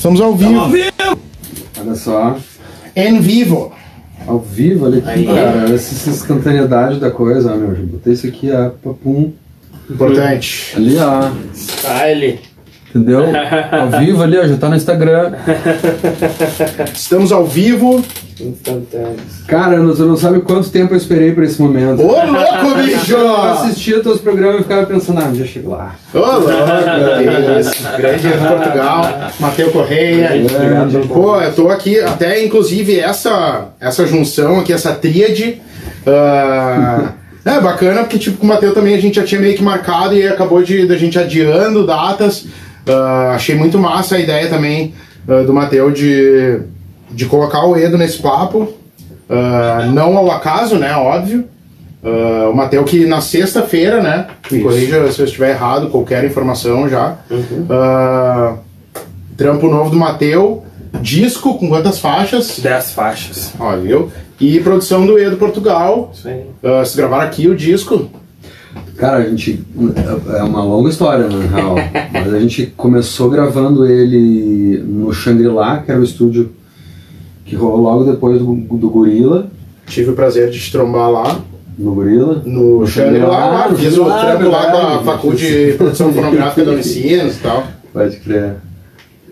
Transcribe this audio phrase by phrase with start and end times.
[0.00, 0.58] Estamos ao vivo.
[0.60, 1.20] Ao vivo!
[1.78, 2.38] Olha só.
[2.96, 3.70] Em vivo.
[4.26, 5.26] Ao vivo, aqui, Aí.
[5.26, 5.64] cara.
[5.64, 7.76] Essa, essa espontaneidade da coisa, meu.
[7.76, 9.30] Já botei isso aqui, ó, papum.
[9.90, 10.72] Importante.
[10.74, 11.30] Ali, ó.
[11.54, 12.40] Style.
[12.94, 13.24] Entendeu?
[13.70, 14.46] Ao vivo ali, ó.
[14.46, 15.32] Já tá no Instagram.
[16.92, 18.04] Estamos ao vivo.
[18.40, 19.44] Instantâneos.
[19.46, 22.02] Cara, você não sabe quanto tempo eu esperei por esse momento.
[22.02, 23.12] Ô, louco, bicho!
[23.12, 25.94] Eu assistia teus programas e ficava pensando, ah, já chego lá.
[26.14, 26.48] Ô, louco,
[27.18, 27.96] que isso.
[27.96, 29.30] Grande Portugal.
[29.38, 30.30] Mateu Correia.
[30.48, 31.06] Grande.
[31.06, 35.60] Pô, eu tô aqui, até inclusive essa, essa junção aqui, essa tríade.
[36.06, 37.12] ah,
[37.44, 40.14] é bacana porque, tipo, com o Mateu também a gente já tinha meio que marcado
[40.14, 42.46] e acabou de da gente adiando datas.
[42.88, 44.94] Ah, achei muito massa a ideia também
[45.28, 46.60] ah, do Mateu de,
[47.10, 48.72] de colocar o Edo nesse papo.
[49.28, 50.94] Ah, não ao acaso, né?
[50.96, 51.46] Óbvio.
[52.50, 54.26] O Mateu que na sexta-feira, né?
[54.50, 57.18] Me corrija se eu estiver errado, qualquer informação já.
[57.68, 58.56] Ah,
[59.36, 60.64] trampo novo do Mateu.
[61.02, 62.58] Disco com quantas faixas?
[62.58, 63.52] 10 faixas.
[63.60, 64.10] Ó, viu?
[64.40, 66.10] E produção do Edo Portugal.
[66.12, 66.46] Isso aí.
[66.62, 68.10] Vocês gravaram aqui o disco.
[68.96, 69.64] Cara, a gente.
[70.36, 71.74] É uma longa história, na real.
[72.12, 76.50] Mas a gente começou gravando ele no Shangri-La, que era o estúdio
[77.44, 79.50] que rolou logo depois do, do Gorila.
[79.86, 81.40] Tive o prazer de te trombar lá.
[81.78, 82.42] No Gorila.
[82.44, 86.64] No Shangri-La, lá, no fiz o Shangri-La, trampo lá com a faculdade de produção fonográfica
[86.64, 87.66] da Unicinos e tal.
[87.92, 88.56] Pode crer.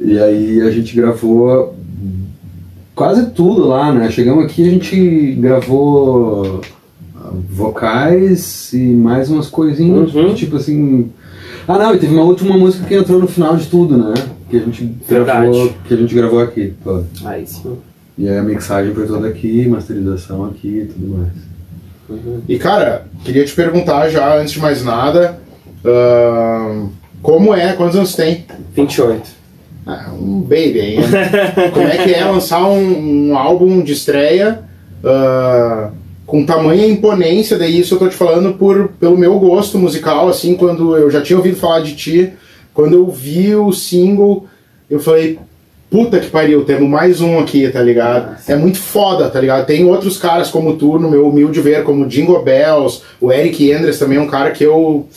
[0.01, 1.75] E aí a gente gravou
[2.95, 4.11] quase tudo lá, né?
[4.11, 6.67] Chegamos aqui a gente gravou ah,
[7.51, 10.35] vocais e mais umas coisinhas, Uhum.
[10.35, 11.11] tipo assim.
[11.67, 14.15] Ah não, e teve uma última música que entrou no final de tudo, né?
[14.49, 15.41] Que a gente Verdade.
[15.51, 16.73] gravou, que a gente gravou aqui.
[16.83, 17.03] pô.
[17.25, 17.77] Aí sim.
[18.17, 21.33] E aí a mixagem foi toda aqui, masterização aqui e tudo mais.
[22.09, 22.41] Uhum.
[22.49, 25.39] E cara, queria te perguntar já, antes de mais nada,
[25.85, 26.89] ahn,
[27.23, 28.45] como é, quantos anos tem?
[28.75, 29.39] 28.
[29.87, 31.71] Ah, um baby né?
[31.73, 34.61] Como é que é lançar um, um álbum de estreia
[35.03, 35.91] ah,
[36.29, 37.59] com tamanha imponência?
[37.59, 41.23] Daí isso eu tô te falando por, pelo meu gosto musical, assim, quando eu já
[41.23, 42.33] tinha ouvido falar de ti,
[42.75, 44.47] quando eu vi o single,
[44.91, 45.39] eu falei,
[45.91, 48.37] puta que pariu, temos mais um aqui, tá ligado?
[48.47, 49.65] É muito foda, tá ligado?
[49.65, 53.99] Tem outros caras como tu, no meu humilde ver, como Jingle Bells, o Eric Endres
[53.99, 55.09] também é um cara que eu...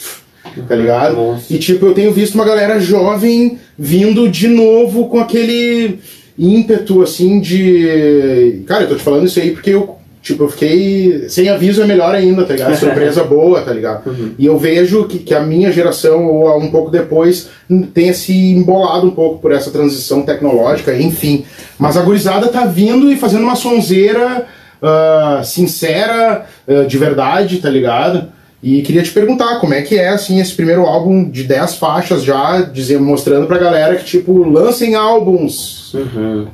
[0.68, 1.16] Tá ligado?
[1.16, 1.56] Monstro.
[1.56, 6.00] E tipo, eu tenho visto uma galera jovem vindo de novo com aquele
[6.38, 8.64] ímpeto assim de.
[8.66, 11.30] Cara, eu tô te falando isso aí porque eu, tipo, eu fiquei.
[11.30, 12.76] Sem aviso é melhor ainda, tá ligado?
[12.80, 14.16] Surpresa boa, tá ligado?
[14.38, 17.50] E eu vejo que, que a minha geração, ou um pouco depois,
[17.94, 21.46] tenha se embolado um pouco por essa transição tecnológica, enfim.
[21.78, 24.48] Mas a gurizada tá vindo e fazendo uma sonzeira
[24.82, 28.32] ah, sincera, ah, de verdade, tá ligado?
[28.64, 32.24] E queria te perguntar como é que é assim esse primeiro álbum de 10 faixas
[32.24, 35.94] já, dizendo, mostrando pra galera que tipo, lancem álbuns.
[35.94, 36.48] Uhum.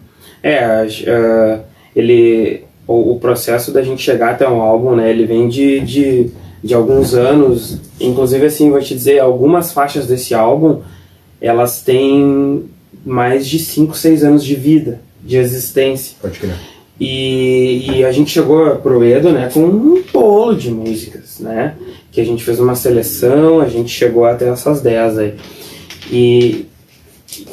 [0.44, 1.60] É, ah,
[1.96, 2.67] ele.
[2.88, 5.10] O, o processo da gente chegar até um álbum, né?
[5.10, 6.30] Ele vem de, de,
[6.64, 7.80] de alguns anos.
[8.00, 10.80] Inclusive, assim, vou te dizer, algumas faixas desse álbum,
[11.42, 12.64] elas têm
[13.06, 16.16] mais de 5, 6 anos de vida, de existência.
[16.22, 16.56] Pode crer.
[17.00, 21.76] E, e a gente chegou pro Edo, né, com um bolo de músicas, né?
[22.12, 25.34] Que a gente fez uma seleção, a gente chegou até essas 10 aí.
[26.12, 26.66] E,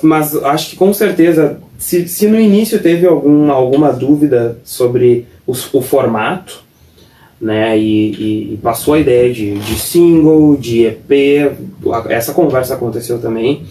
[0.00, 5.52] mas acho que com certeza, se, se no início teve algum, alguma dúvida sobre o
[5.82, 6.62] formato,
[7.38, 11.52] né, e, e- passou a ideia de, de single, de EP,
[12.08, 13.64] essa conversa aconteceu também,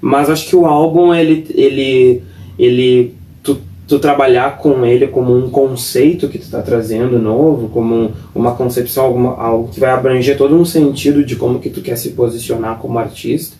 [0.00, 2.22] mas acho que o álbum, ele, ele,
[2.56, 7.92] ele tu, tu trabalhar com ele como um conceito que tu está trazendo novo, como
[7.96, 11.80] um- uma concepção, alguma, algo que vai abranger todo um sentido de como que tu
[11.82, 13.56] quer se posicionar como artista,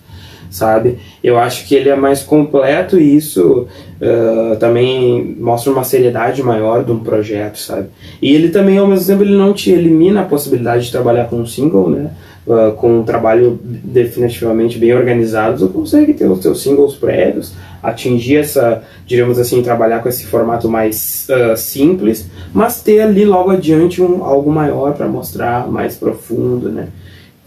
[0.49, 0.97] sabe?
[1.23, 3.67] Eu acho que ele é mais completo e isso
[4.01, 7.87] eh, também mostra uma seriedade maior de um projeto, sabe?
[8.21, 11.37] E ele também, ao mesmo tempo, ele não te elimina a possibilidade de trabalhar com
[11.37, 12.11] um single, né?
[12.49, 17.53] Ah, com um trabalho definitivamente bem organizado, tu consegue ter os teus singles prévios,
[17.83, 23.51] atingir essa, digamos assim, trabalhar com esse formato mais ah, simples, mas ter ali logo
[23.51, 26.87] adiante um, algo maior para mostrar, mais profundo, né?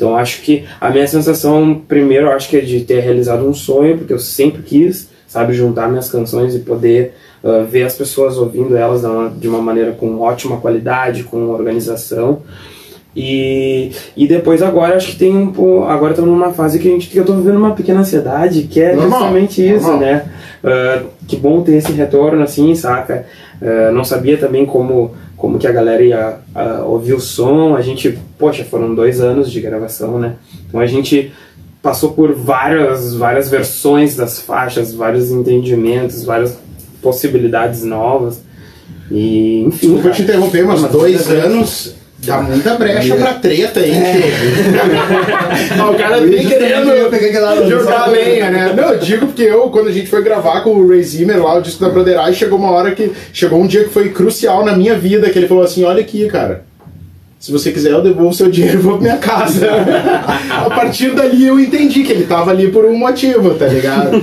[0.00, 3.98] Então acho que a minha sensação, primeiro, acho que é de ter realizado um sonho,
[3.98, 7.12] porque eu sempre quis, sabe, juntar minhas canções e poder
[7.44, 9.02] ah, ver as pessoas ouvindo elas
[9.38, 12.40] de uma maneira com ótima qualidade, com organização.
[13.14, 17.08] E, e depois agora acho que tem um agora estamos numa fase que a gente
[17.08, 20.00] que eu tô vivendo uma pequena ansiedade, que é Normal, justamente isso, normal.
[20.00, 20.24] né?
[20.64, 23.26] Ah, que bom ter esse retorno assim, saca?
[23.60, 25.10] Ah, não sabia também como
[25.40, 27.74] como que a galera ia ah, ouvir o som.
[27.74, 30.34] A gente, poxa, foram dois anos de gravação, né?
[30.66, 31.30] Então a gente
[31.82, 36.58] passou por várias, várias versões das faixas, vários entendimentos, várias
[37.00, 38.42] possibilidades novas.
[39.10, 39.86] E, enfim.
[39.86, 40.14] Desculpa cara.
[40.14, 45.82] te interromper, mas Mas dois anos dá muita brecha pra treta, hein, É.
[45.90, 48.74] o cara vem Eu querendo peguei aquela jogar lenha, né?
[48.76, 51.58] Não, eu digo porque eu, quando a gente foi gravar com o Ray Zimmer lá,
[51.58, 53.10] o disco da Brother Eye, chegou uma hora que.
[53.32, 56.26] Chegou um dia que foi crucial na minha vida, que ele falou assim: olha aqui,
[56.28, 56.69] cara.
[57.40, 59.66] Se você quiser, eu devolvo seu dinheiro e vou pra minha casa.
[59.72, 64.20] a partir dali eu entendi que ele tava ali por um motivo, tá ligado?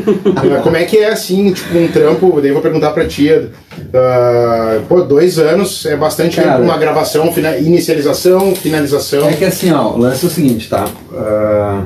[0.61, 3.49] Como é que é assim, tipo, um trampo, daí eu vou perguntar pra tia.
[3.91, 6.61] ah, pô, dois anos é bastante Cara.
[6.61, 9.27] uma gravação, fina- inicialização, finalização.
[9.27, 10.85] É que assim, ó, o lance é o seguinte, tá?
[11.15, 11.85] Ah,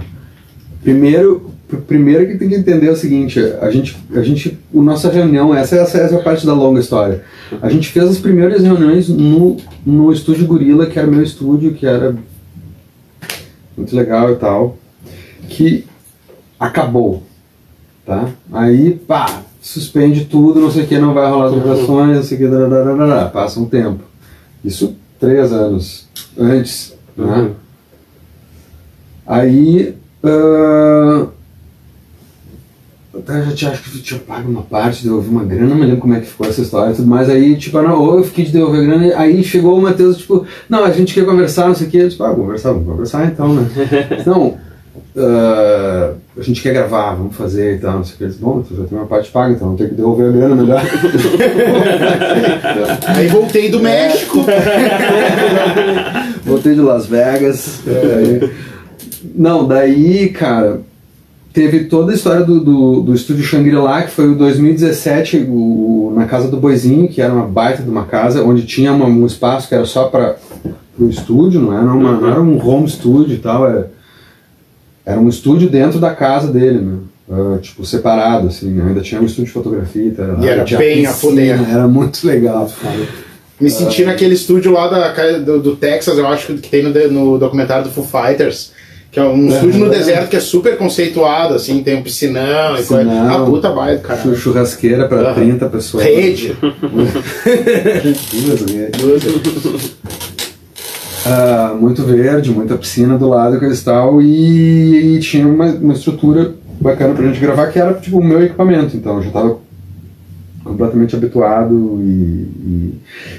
[0.84, 4.82] primeiro, pr- primeiro que tem que entender é o seguinte, a gente, a gente, a
[4.82, 7.24] nossa reunião, essa, essa, essa é a parte da longa história.
[7.62, 11.86] A gente fez as primeiras reuniões no, no estúdio Gorila, que era meu estúdio, que
[11.86, 12.16] era
[13.78, 14.78] muito legal e tal,
[15.48, 15.86] que
[16.60, 17.24] acabou,
[18.06, 18.30] tá?
[18.52, 22.38] Aí, pá, suspende tudo, não sei o que, não vai rolar as gravações, não sei
[22.38, 24.04] o que, dararara, passa um tempo.
[24.64, 26.08] Isso três anos
[26.38, 27.26] antes, né?
[27.26, 27.52] Uhum.
[29.26, 29.96] Aí.
[30.24, 31.28] ah,
[33.24, 35.84] até já tinha, acho que eu tinha pago uma parte, devolvi uma grana, não me
[35.86, 37.30] lembro como é que ficou essa história e tudo mais.
[37.30, 40.18] Aí, tipo, ah, não, ou eu fiquei de devolver a grana, aí chegou o Matheus,
[40.18, 41.98] tipo, não, a gente quer conversar, não sei o que.
[41.98, 43.68] Eu disse, ah, conversar, vamos conversar então, né?
[44.26, 44.56] Não,
[45.18, 48.24] ah, a gente quer gravar, vamos fazer e tal, não sei o que.
[48.24, 50.56] Eu disse, bom, tu já tem uma parte paga, então tem que devolver a grana
[50.56, 50.82] melhor.
[53.08, 54.40] Aí voltei do México.
[56.44, 57.82] Voltei de Las Vegas.
[57.88, 58.50] aí-
[59.36, 60.82] Não, daí, cara,
[61.54, 66.26] teve toda a história do, do, do estúdio Shangri-La, que foi o 2017, o, na
[66.26, 69.68] casa do Boizinho, que era uma baita de uma casa, onde tinha uma- um espaço
[69.68, 70.38] que era só para
[71.00, 73.92] o estúdio, não era, uma, não era um home studio e tal, era,
[75.06, 76.98] era um estúdio dentro da casa dele, né?
[77.34, 78.84] Ah, tipo, separado, assim, né?
[78.90, 80.44] ainda tinha um estúdio de fotografia tal.
[80.44, 81.70] E era bem a fuder.
[81.72, 82.70] Era muito legal.
[83.60, 87.38] Me senti naquele estúdio lá da, do, do Texas, eu acho que tem no, no
[87.38, 88.74] documentário do Foo Fighters.
[89.12, 92.84] Que é um estúdio no deserto que é super conceituado, assim, tem um piscinão, e
[92.84, 93.04] coisa.
[93.04, 93.44] Piscinão.
[93.44, 94.36] Ah, puta Chu- cara.
[94.36, 95.34] Churrasqueira para Aham.
[95.34, 96.06] 30 pessoas.
[96.06, 96.56] Rede.
[98.32, 99.96] Duas redes.
[101.26, 105.94] Ah, muito verde, muita piscina do lado coisa e tal, e, e tinha uma, uma
[105.94, 109.58] estrutura bacana pra gente gravar que era tipo o meu equipamento, então eu já tava
[110.64, 112.94] completamente habituado e, e,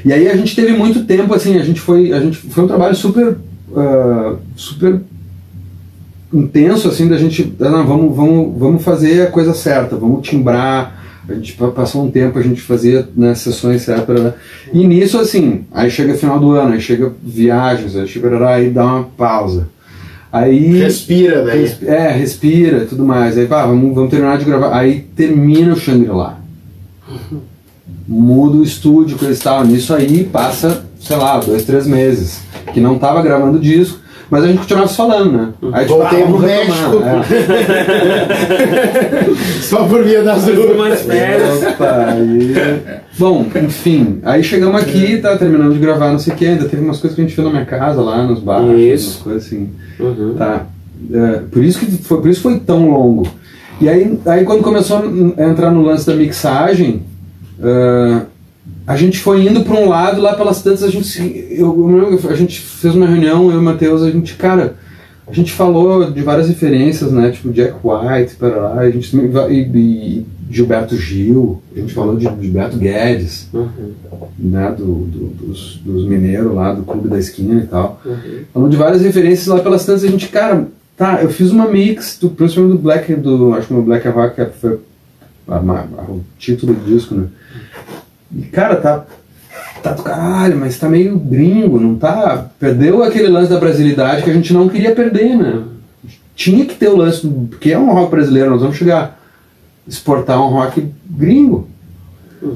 [0.04, 2.68] e aí a gente teve muito tempo assim, a gente foi, a gente foi um
[2.68, 3.36] trabalho super
[3.76, 5.00] ah, super
[6.32, 11.00] intenso assim da gente, ah, não, vamos, vamos, vamos fazer a coisa certa, vamos timbrar,
[11.28, 14.34] a gente pa- passou um tempo, a gente fazia né, sessões certas.
[14.72, 18.84] E nisso, assim, aí chega final do ano, aí chega viagens, aí, chega, aí dá
[18.84, 19.68] uma pausa.
[20.32, 20.78] Aí.
[20.78, 21.60] Respira daí.
[21.60, 23.36] Resp- É, respira e tudo mais.
[23.36, 24.74] Aí, pá, vamos, vamos terminar de gravar.
[24.74, 26.38] Aí termina o Shangri-La.
[28.08, 29.64] Muda o estúdio, coisa e tal.
[29.64, 32.40] Nisso aí passa, sei lá, dois, três meses.
[32.72, 33.98] Que não tava gravando disco,
[34.32, 35.48] mas a gente continuava se falando, né?
[35.74, 37.02] Aí, Voltei vamos pro México.
[39.20, 39.60] é.
[39.60, 40.48] Só por via das.
[40.48, 41.60] Umas férias.
[43.18, 46.82] Bom, enfim, aí chegamos aqui, tá terminando de gravar, não sei o que, ainda teve
[46.82, 49.10] umas coisas que a gente fez na minha casa lá, nos bares, Isso.
[49.10, 49.68] umas coisas assim.
[50.00, 50.34] Uhum.
[50.38, 50.64] Tá.
[51.12, 53.28] É, por, isso que foi, por isso foi tão longo.
[53.82, 55.02] E aí, aí quando começou
[55.36, 57.02] a entrar no lance da mixagem,
[57.62, 58.22] ah,
[58.86, 61.90] a gente foi indo para um lado, lá pelas tantas, a gente, se- eu,
[62.22, 64.74] eu a gente fez uma reunião, eu e o Matheus, a gente, cara,
[65.26, 67.30] a gente falou de várias referências, né?
[67.30, 72.24] Tipo Jack White, para lá, a gente e, e Gilberto Gil, a gente falou de
[72.24, 73.92] Gilberto Guedes, Uhum.
[74.38, 74.74] né?
[74.76, 78.00] Do, do- dos, dos mineiros lá, do Clube da Esquina e tal.
[78.04, 78.14] Uhum.
[78.52, 80.66] Falando de várias referências lá pelas tantas, a gente, cara,
[80.96, 84.36] tá, eu fiz uma mix, do, principalmente do Black, do, acho que o Black Rock
[84.44, 84.78] que foi
[85.48, 87.24] a- a- o título do disco, né?
[88.36, 89.04] E, cara, tá,
[89.82, 92.46] tá do caralho, mas tá meio gringo, não tá?
[92.58, 95.62] Perdeu aquele lance da brasilidade que a gente não queria perder, né?
[96.34, 99.20] Tinha que ter o lance, porque é um rock brasileiro, nós vamos chegar,
[99.86, 101.68] exportar um rock gringo.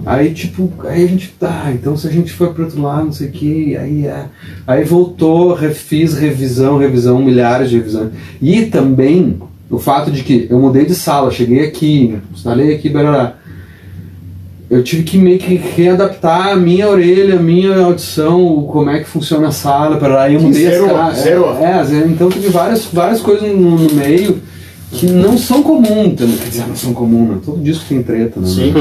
[0.05, 3.13] Aí, tipo, aí a gente, tá, então se a gente for pro outro lado, não
[3.13, 4.27] sei o que, aí é.
[4.67, 8.11] Aí voltou, refiz revisão, revisão, milhares de revisões.
[8.43, 9.39] E também
[9.71, 13.35] o fato de que eu mudei de sala, cheguei aqui, instalei aqui, barará.
[14.69, 18.99] Eu tive que meio que readaptar a minha orelha, a minha audição, o- como é
[18.99, 20.23] que funciona a sala, barará.
[20.25, 21.57] Aí eu mudei zerou, as zerou.
[21.57, 24.41] É, é, então teve várias, várias coisas no, no meio
[24.91, 26.37] que não são comuns, entendeu?
[26.39, 27.39] quer dizer, não são comuns, né?
[27.45, 28.47] todo disco tem treta, né?
[28.47, 28.73] Sim.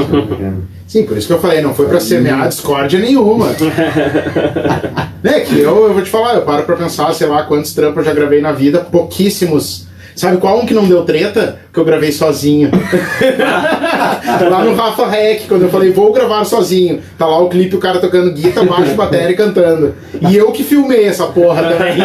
[0.86, 3.48] Sim, por isso que eu falei, não foi pra semear discórdia nenhuma.
[5.24, 7.98] é que eu, eu vou te falar, eu paro pra pensar, sei lá, quantos trampos
[7.98, 11.58] eu já gravei na vida, pouquíssimos Sabe qual um que não deu treta?
[11.70, 12.70] Que eu gravei sozinho.
[14.50, 17.02] lá no Rafa Rec, quando eu falei, vou gravar sozinho.
[17.18, 19.94] Tá lá o clipe, o cara tocando guitarra, baixo, bateria e cantando.
[20.26, 21.98] E eu que filmei essa porra também.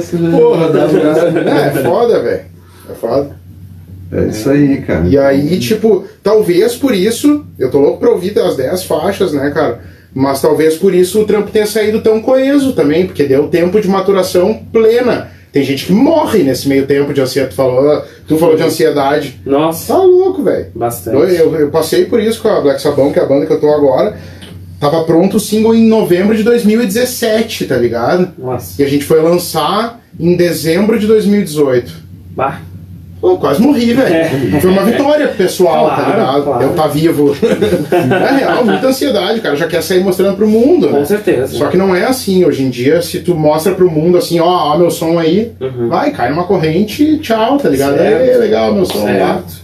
[0.00, 2.42] senão porra, tá é, é foda, velho.
[2.90, 3.36] É foda.
[4.10, 5.06] É isso aí, cara.
[5.06, 9.48] E aí, tipo, talvez por isso, eu tô louco pra ouvir as 10 faixas, né,
[9.54, 9.80] cara?
[10.12, 13.86] Mas talvez por isso o trampo tenha saído tão coeso também, porque deu tempo de
[13.86, 15.32] maturação plena.
[15.54, 17.54] Tem gente que morre nesse meio tempo de ansiedade.
[17.54, 19.40] Tu falou, tu falou de ansiedade.
[19.46, 19.94] Nossa.
[19.94, 20.66] Tá louco, velho.
[20.74, 21.16] Bastante.
[21.16, 23.52] Eu, eu, eu, passei por isso com a Black Sabão, que é a banda que
[23.52, 24.18] eu tô agora.
[24.80, 28.32] Tava pronto o single em novembro de 2017, tá ligado?
[28.36, 28.82] Nossa.
[28.82, 31.92] E a gente foi lançar em dezembro de 2018.
[32.34, 32.60] Bah.
[33.24, 34.14] Pô, quase morri, velho.
[34.14, 34.60] É.
[34.60, 36.44] Foi uma vitória pessoal, tá claro, tá ligado?
[36.44, 36.62] Claro.
[36.62, 37.34] Eu tá vivo.
[37.90, 39.56] é real, muita ansiedade, cara.
[39.56, 41.04] Já quer sair mostrando pro mundo, Com né?
[41.06, 41.56] certeza.
[41.56, 42.44] Só que não é assim.
[42.44, 45.88] Hoje em dia, se tu mostra pro mundo assim, ó, ó meu som aí, Uhum.
[45.88, 47.96] vai, cai numa corrente, tchau, tá ligado?
[47.96, 48.30] Certo.
[48.30, 49.06] É legal, meu som.
[49.06, 49.54] Certo.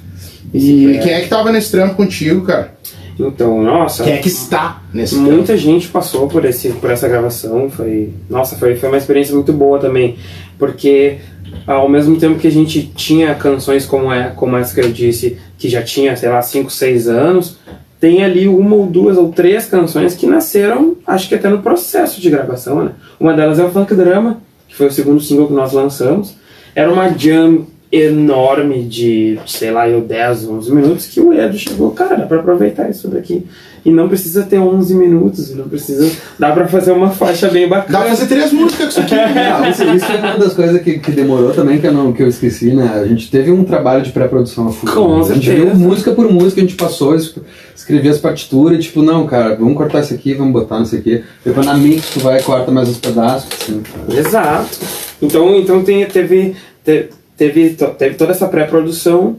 [0.55, 1.03] E Certo.
[1.05, 2.73] quem é que tava nesse trampo contigo, cara?
[3.19, 4.05] Então, nossa.
[4.05, 5.33] Quem é que está nesse trampo?
[5.33, 9.53] Muita gente passou por, esse, por essa gravação, foi, nossa, foi, foi uma experiência muito
[9.53, 10.17] boa também,
[10.59, 11.19] porque
[11.67, 15.39] ao mesmo tempo que a gente tinha canções como, é, como essa que eu disse,
[15.59, 17.59] que já tinha, sei lá, 5, 6 anos,
[18.01, 22.21] tem ali uma ou duas ou três canções que nasceram, acho que até no processo
[22.21, 22.93] de gravação, né?
[23.19, 26.35] Uma delas é o Funk Drama, que foi o segundo single que nós lançamos.
[26.75, 31.91] Era uma jam enorme de, sei lá, eu 10, 11 minutos, que o Edo chegou,
[31.91, 33.47] cara, dá pra aproveitar isso daqui.
[33.85, 36.11] E não precisa ter 11 minutos, não precisa...
[36.39, 37.93] Dá pra fazer uma faixa bem bacana.
[37.99, 39.15] Dá pra fazer três músicas com isso aqui.
[39.15, 42.23] Ah, isso, isso é uma das coisas que, que demorou também, que eu, não, que
[42.23, 43.01] eu esqueci, né?
[43.03, 44.91] A gente teve um trabalho de pré-produção a full.
[44.93, 45.75] Com A gente certeza.
[45.75, 47.35] viu música por música, a gente passou, es-
[47.75, 51.25] escrevia as partituras, e tipo, não, cara, vamos cortar isso aqui, vamos botar nisso aqui.
[51.45, 53.83] Depois na mix tu vai e corta mais uns pedaços, assim.
[54.15, 54.79] Exato.
[55.23, 59.37] Então, então tem, teve, te- teve, to- teve toda essa pré-produção.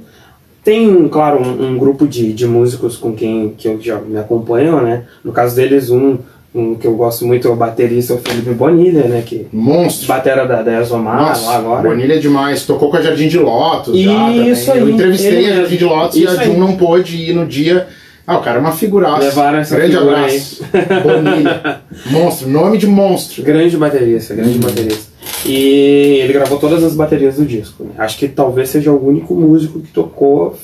[0.63, 4.81] Tem, claro, um, um grupo de, de músicos com quem que eu já me acompanham,
[4.81, 5.03] né?
[5.23, 6.17] No caso deles, um,
[6.53, 9.23] um que eu gosto muito é o baterista, o Felipe Bonilha, né?
[9.25, 10.07] Que Monstro.
[10.07, 11.89] batera da, da Exomar Nossa, lá agora.
[11.89, 12.63] Bonilha é demais.
[12.65, 14.51] Tocou com a Jardim de Lotus já também.
[14.51, 16.59] Isso aí, Eu entrevistei ele a Jardim de Lotus e a Jun aí.
[16.59, 17.87] não pôde ir no dia.
[18.27, 19.19] Ah, o cara é uma figuraça.
[19.19, 20.63] Levaram essa Grande abraço.
[21.01, 21.81] Bonilha.
[22.11, 23.41] Monstro, nome de monstro.
[23.43, 25.10] Grande baterista, grande baterista.
[25.45, 27.83] E ele gravou todas as baterias do disco.
[27.83, 27.91] né?
[27.97, 30.55] Acho que talvez seja o único músico que tocou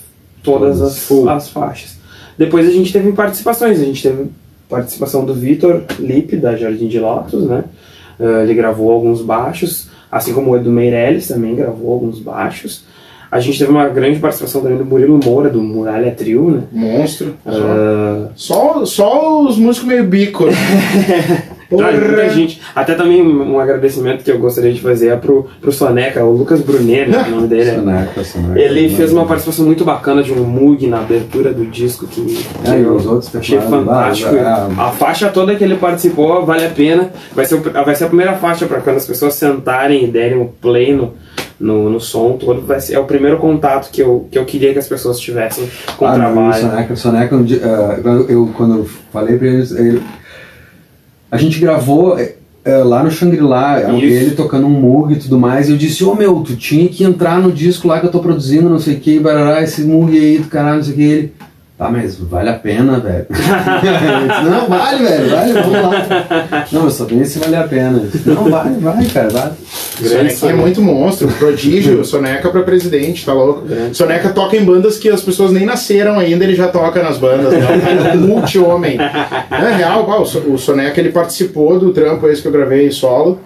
[0.44, 1.98] todas as, as faixas.
[2.38, 3.80] Depois a gente teve participações.
[3.80, 4.26] A gente teve
[4.70, 7.64] participação do Vitor Lipe, da Jardim de Lotus, né?
[8.20, 12.84] Eh, ele gravou alguns baixos, assim como o Edu Meirelles também gravou alguns baixos.
[13.32, 16.64] A gente teve uma grande participação também do Murilo Moura, do Muralha Trio, né?
[16.72, 17.36] Monstro.
[17.46, 20.46] Ah, Só, só os músicos meio bico.
[21.72, 22.62] Ah, e muita gente.
[22.76, 26.32] Até também um um agradecimento que eu gostaria de fazer é pro, pro Soneca, o
[26.32, 27.70] Lucas Brunet, né, o nome dele.
[27.72, 27.76] é.
[27.76, 28.60] Soneca, soneca.
[28.60, 32.48] Ele fez uma participação muito bacana de um Moog na abertura do disco que, que
[32.72, 34.34] É, eu os outros achei fantástico.
[34.36, 37.10] já- A faixa toda que ele participou vale a pena.
[37.36, 40.40] Vai ser, o- vai ser a primeira faixa para quando as pessoas sentarem e derem
[40.40, 41.14] o play no,
[41.60, 42.62] no, no som todo.
[42.62, 45.68] Vai ser, é o primeiro contato que eu, que eu queria que as pessoas tivessem
[45.98, 46.62] com o Ah, não, o trabalho.
[46.62, 50.02] Soneca, o Soneca um dia, ah, eu, eu- quando eu falei pra eles, ele-
[51.30, 54.06] a gente gravou eh, eh, lá no Shangri-La, Isso.
[54.06, 57.04] ele tocando um Moog e tudo mais, e eu disse, ô meu, tu tinha que
[57.04, 60.18] entrar no disco lá que eu tô produzindo, não sei o que, barará, esse Moog
[60.18, 61.34] aí do caralho, não sei o que, ele...
[61.78, 63.28] Tá, mas vale a pena, velho.
[64.50, 66.66] Não, vale, velho, vale, vamos lá.
[66.72, 68.02] Não, eu só bem se vale a pena.
[68.26, 69.52] Não, vale, vai, cara, vale.
[70.02, 70.58] Soneca é Soneca.
[70.60, 73.62] muito monstro, prodígio, Soneca pra presidente, tá louco?
[73.68, 73.96] Grande.
[73.96, 77.54] Soneca toca em bandas que as pessoas nem nasceram ainda, ele já toca nas bandas,
[77.54, 77.60] né?
[77.60, 78.98] Um cara multi-homem.
[79.50, 83.40] É real, o So- o Soneca ele participou do trampo esse que eu gravei solo.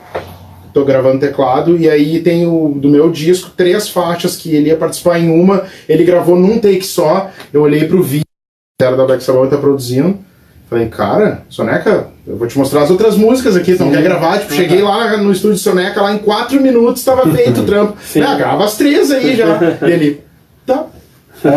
[0.74, 4.78] Tô gravando teclado, e aí tem o do meu disco três faixas que ele ia
[4.78, 7.30] participar em uma, ele gravou num take só.
[7.52, 8.26] Eu olhei pro vídeo,
[8.82, 10.18] era da Black Sabbath tá produzindo.
[10.70, 14.40] Falei, cara, Soneca, eu vou te mostrar as outras músicas aqui, tu não quer gravar?
[14.40, 17.98] Tipo, cheguei lá no estúdio Soneca, lá em quatro minutos tava feito o trampo.
[18.02, 18.22] Sim.
[18.22, 19.60] Ah, grava as três aí já.
[19.86, 20.24] E ele,
[20.66, 20.86] tá.
[21.42, 21.50] Pô,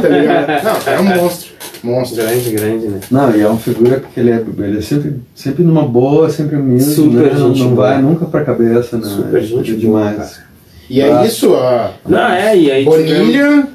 [0.00, 0.64] tá ligado?
[0.64, 1.49] Não, é um monstro.
[1.82, 2.22] Monstro.
[2.22, 3.00] Grande, grande, né?
[3.10, 6.56] Não, e é uma figura que ele é, ele é sempre, sempre numa boa, sempre
[6.56, 7.38] humilde, Super né?
[7.38, 7.88] não, gente não boa.
[7.88, 9.04] vai nunca pra cabeça, né?
[9.06, 10.16] Super gente É boa, demais.
[10.16, 10.50] cara.
[10.88, 11.24] E é Ah.
[11.24, 13.68] isso, a Não, é, e aí Bonilha,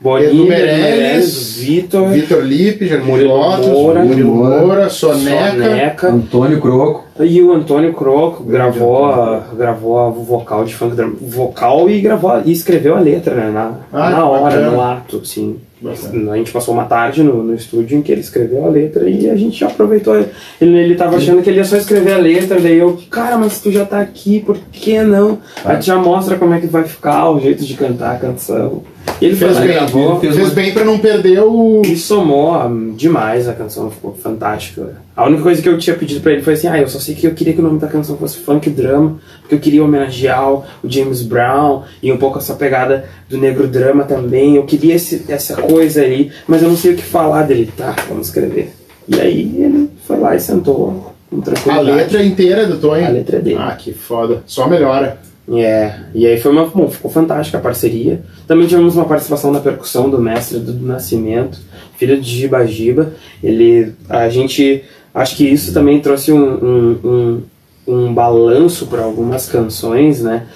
[0.00, 2.88] Bonilha, Edu Meirelles, Vitor, Vitor Lipe,
[3.24, 5.52] Lotus, Moura, Murilo Moura, Moura, Soneca.
[5.64, 6.08] Soneca.
[6.08, 7.04] Antônio Croco.
[7.18, 12.52] E o Antônio Croco gravou, a, gravou a vocal de funk vocal e gravou e
[12.52, 13.50] escreveu a letra, né?
[13.50, 14.70] Na, Ah, na hora, bacana.
[14.70, 15.56] no ato, sim.
[15.84, 19.30] A gente passou uma tarde no, no estúdio em que ele escreveu a letra e
[19.30, 20.16] a gente aproveitou.
[20.60, 23.60] Ele, ele tava achando que ele ia só escrever a letra, daí eu, cara, mas
[23.60, 25.38] tu já tá aqui, por que não?
[25.64, 28.82] Aí tu já mostra como é que vai ficar o jeito de cantar a canção.
[29.20, 30.20] Ele Fez bem, gravou.
[30.20, 31.82] fez, fez bem pra não perder o.
[31.84, 34.96] E somou hum, demais a canção, ficou fantástica.
[35.16, 37.14] A única coisa que eu tinha pedido pra ele foi assim: ah, eu só sei
[37.14, 40.50] que eu queria que o nome da canção fosse Funk Drama, porque eu queria homenagear
[40.52, 44.56] o James Brown e um pouco essa pegada do negro drama também.
[44.56, 47.72] Eu queria esse, essa coisa aí, mas eu não sei o que falar dele.
[47.76, 48.72] Tá, vamos escrever.
[49.08, 53.06] E aí ele foi lá e sentou com A letra inteira do Tonho.
[53.06, 53.58] A letra é dele.
[53.58, 54.42] Ah, que foda.
[54.46, 55.18] Só melhora.
[55.50, 56.66] É, e aí foi uma.
[56.66, 58.22] Bom, ficou fantástica a parceria.
[58.46, 61.58] Também tivemos uma participação na percussão do mestre do Nascimento,
[61.96, 63.12] filho de Giba Giba.
[63.42, 63.94] Ele.
[64.08, 64.84] A gente.
[65.14, 67.40] Acho que isso também trouxe um, um,
[67.88, 70.46] um, um balanço para algumas canções, né?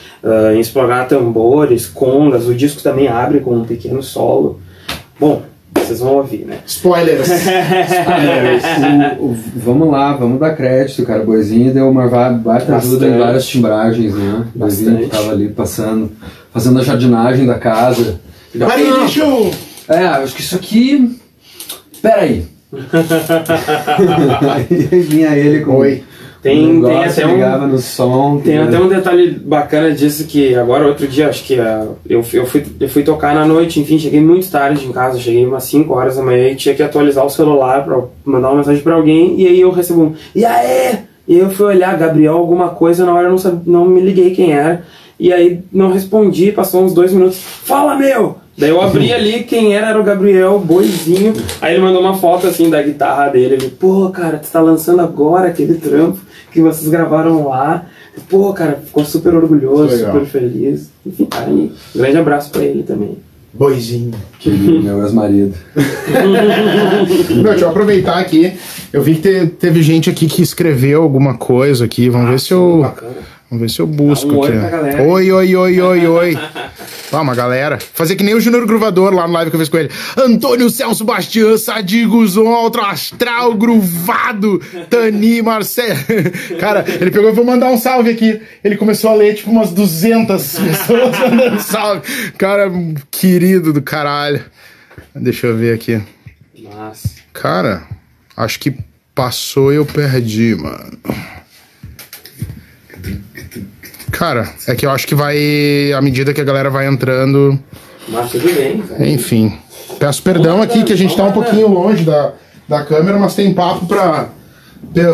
[0.55, 2.47] Em explorar tambores, congas.
[2.47, 4.61] O disco também abre com um pequeno solo.
[5.19, 5.43] Bom,
[5.93, 6.59] vocês vão ouvir, né?
[6.67, 7.29] Spoilers.
[9.19, 11.23] O- o- vamos lá, vamos dar crédito, cara.
[11.23, 14.45] O Boizinho deu uma baita ajuda em várias timbragens, né?
[14.55, 16.11] O Boizinho tava ali passando,
[16.53, 18.21] fazendo a jardinagem da casa.
[18.57, 19.51] Peraí, deixa eu.
[19.89, 21.19] É, acho que isso aqui.
[22.01, 22.45] Peraí.
[24.55, 26.03] Aí vinha ele com Oi.
[26.43, 27.35] Tem, um tem negócio, até um.
[27.35, 28.41] ligava no som.
[28.45, 32.25] Tem que- até um detalhe bacana disso que agora, outro dia, acho que ah, eu,
[32.33, 35.63] eu, fui, eu fui tocar na noite, enfim, cheguei muito tarde em casa, cheguei umas
[35.65, 38.95] 5 horas da manhã e tinha que atualizar o celular pra mandar uma mensagem pra
[38.97, 40.99] alguém e aí eu recebo um, e aí?
[41.29, 44.33] E eu fui olhar, Gabriel, alguma coisa, na hora eu não, sab- não me liguei
[44.35, 44.83] quem era.
[45.21, 48.42] E aí não respondi, passou uns dois minutos, fala meu!
[48.57, 51.33] Daí eu abri ali, quem era era o Gabriel, boizinho.
[51.61, 53.55] Aí ele mandou uma foto assim da guitarra dele.
[53.55, 56.19] Ele, pô, cara, tu tá lançando agora aquele trampo
[56.53, 57.87] que vocês gravaram lá.
[58.29, 60.13] Pô, cara, ficou super orgulhoso, Legal.
[60.13, 60.91] super feliz.
[61.07, 61.73] Enfim, tá aí.
[61.95, 63.17] Um grande abraço pra ele também.
[63.55, 64.13] Boizinho.
[64.39, 65.55] Que meu ex-marido.
[67.35, 68.53] Meu, deixa eu aproveitar aqui.
[68.93, 72.09] Eu vi que te- teve gente aqui que escreveu alguma coisa aqui.
[72.09, 72.81] Vamos ver se eu.
[72.83, 73.13] Bacana.
[73.53, 74.59] Vamos ver se eu busco um aqui.
[74.59, 75.03] pra galera.
[75.03, 76.39] Oi, oi, oi, oi, oi.
[77.11, 77.79] Vamos, galera.
[77.79, 79.91] Fazer que nem o Júnior Gruvador lá no live que eu fiz com ele.
[80.17, 85.99] Antônio Celso Bastian, Sadigos, um Outro Astral, Gruvado, Tani, Marcelo.
[86.59, 88.41] Cara, ele pegou e vou mandar um salve aqui.
[88.65, 90.27] Ele começou a ler, tipo, umas 200
[90.59, 92.01] pessoas mandando salve.
[92.39, 92.73] Cara,
[93.11, 94.43] querido do caralho.
[95.15, 96.01] Deixa eu ver aqui.
[96.75, 97.17] Mas.
[97.35, 97.83] Cara,
[98.35, 98.75] acho que
[99.15, 100.97] passou e eu perdi, mano.
[104.13, 105.93] Cara, é que eu acho que vai.
[105.93, 107.59] À medida que a galera vai entrando.
[108.09, 109.11] Mas tudo bem, velho.
[109.11, 109.59] Enfim.
[109.99, 112.33] Peço perdão aqui que a gente tá um pouquinho longe da,
[112.69, 114.29] da câmera, mas tem papo pra.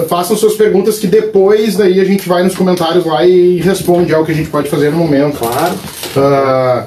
[0.09, 4.13] Façam suas perguntas que depois daí a gente vai nos comentários lá e responde.
[4.13, 5.39] É o que a gente pode fazer no momento.
[5.39, 5.75] Claro.
[6.17, 6.87] Ah,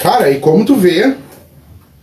[0.00, 1.14] cara, e como tu vê,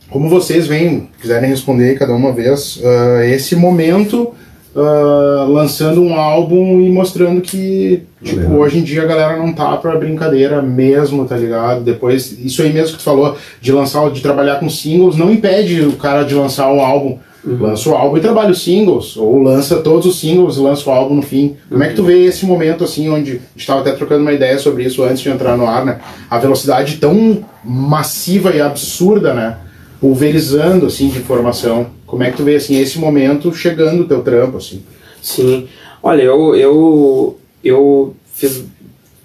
[0.10, 4.34] como vocês vêm, quiserem responder cada uma vez, ah, esse momento
[4.76, 8.60] ah, lançando um álbum e mostrando que, tipo, Legal.
[8.60, 11.82] hoje em dia a galera não tá pra brincadeira mesmo, tá ligado?
[11.82, 15.82] Depois, isso aí mesmo que tu falou, de lançar, de trabalhar com singles, não impede
[15.82, 17.18] o cara de lançar um álbum.
[17.44, 20.94] Lança o álbum e trabalha os singles, ou lança todos os singles e lança o
[20.94, 21.56] álbum no fim.
[21.68, 24.32] Como é que tu vê esse momento, assim, onde a gente estava até trocando uma
[24.32, 26.00] ideia sobre isso antes de entrar no ar, né?
[26.30, 29.58] A velocidade tão massiva e absurda, né?
[30.00, 31.88] Pulverizando, assim, de informação.
[32.12, 34.84] Como é que tu vê, assim, esse momento chegando o teu trampo, assim?
[35.22, 35.68] Sim.
[36.04, 38.66] Olha, eu, eu, eu fiz,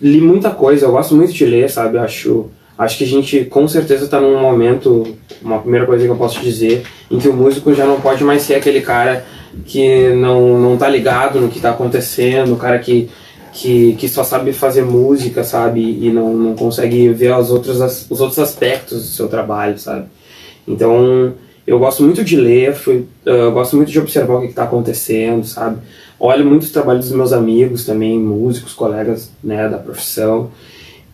[0.01, 1.99] li muita coisa, eu gosto muito de ler, sabe?
[1.99, 2.47] Acho,
[2.79, 5.05] acho que a gente com certeza está num momento,
[5.43, 8.43] uma primeira coisa que eu posso dizer, em que o músico já não pode mais
[8.43, 9.27] ser aquele cara
[9.65, 13.09] que não, não tá ligado no que tá acontecendo, o cara que,
[13.53, 15.81] que, que só sabe fazer música, sabe?
[16.01, 20.05] E não, não consegue ver as outras, as- os outros aspectos do seu trabalho, sabe?
[20.69, 21.35] Então,
[21.67, 25.45] eu gosto muito de ler, fui, uh, gosto muito de observar o que está acontecendo,
[25.45, 25.79] sabe?
[26.19, 30.51] Olho muito os trabalhos dos meus amigos também, músicos, colegas né, da profissão.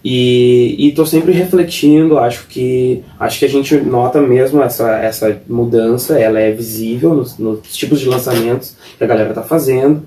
[0.05, 6.19] E estou sempre refletindo, acho que acho que a gente nota mesmo essa, essa mudança,
[6.19, 10.03] ela é visível nos, nos tipos de lançamentos que a galera está fazendo.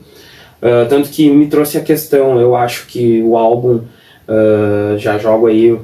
[0.62, 3.82] Uh, tanto que me trouxe a questão, eu acho que o álbum,
[4.28, 5.78] uh, já jogo aí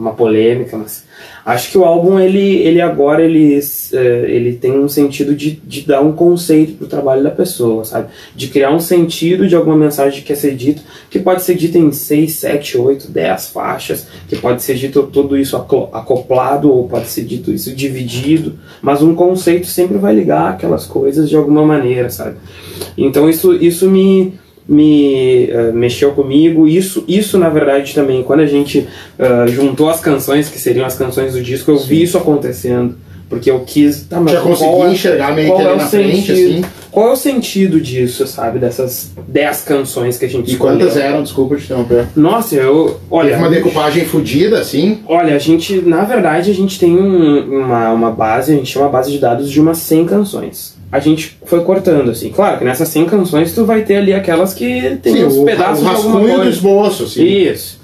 [0.00, 1.04] uma polêmica, mas
[1.44, 3.58] acho que o álbum ele, ele agora ele,
[3.92, 8.08] eh, ele tem um sentido de, de dar um conceito pro trabalho da pessoa, sabe?
[8.34, 11.76] De criar um sentido de alguma mensagem que quer ser dito, que pode ser dita
[11.76, 17.08] em 6, 7, 8, 10 faixas, que pode ser dito tudo isso acoplado ou pode
[17.08, 22.08] ser dito isso dividido, mas um conceito sempre vai ligar aquelas coisas de alguma maneira,
[22.08, 22.36] sabe?
[22.96, 24.32] Então isso, isso me,
[24.70, 26.66] me eh, mexeu comigo.
[26.68, 28.86] Isso, isso, na verdade, também, quando a gente
[29.18, 32.94] eh, juntou as canções, que seriam as canções do disco, eu vi isso acontecendo
[33.28, 34.02] Porque eu quis.
[34.08, 36.64] Tá, mas Já consegui é- enxergar meio que é na frente, sentido- assim.
[36.90, 38.58] Qual é o sentido disso, sabe?
[38.58, 41.08] Dessas 10 canções que a gente E quantas escolheu?
[41.08, 41.22] eram?
[41.22, 42.06] Desculpa te interromper.
[42.16, 42.98] Nossa, eu.
[43.08, 43.28] Olha.
[43.30, 44.98] Teve uma decupagem fodida, assim.
[45.06, 48.82] Olha, a gente, na verdade, a gente tem um- uma, uma base, a gente tem
[48.82, 50.74] uma base de dados de umas 100 canções.
[50.92, 52.30] A gente foi cortando, assim.
[52.30, 55.44] Claro que nessas 100 canções tu vai ter ali aquelas que tem Sim, uns o,
[55.44, 56.50] pedaços o de alguma rascunho do coisa.
[56.50, 57.24] esboço, assim.
[57.24, 57.80] Isso.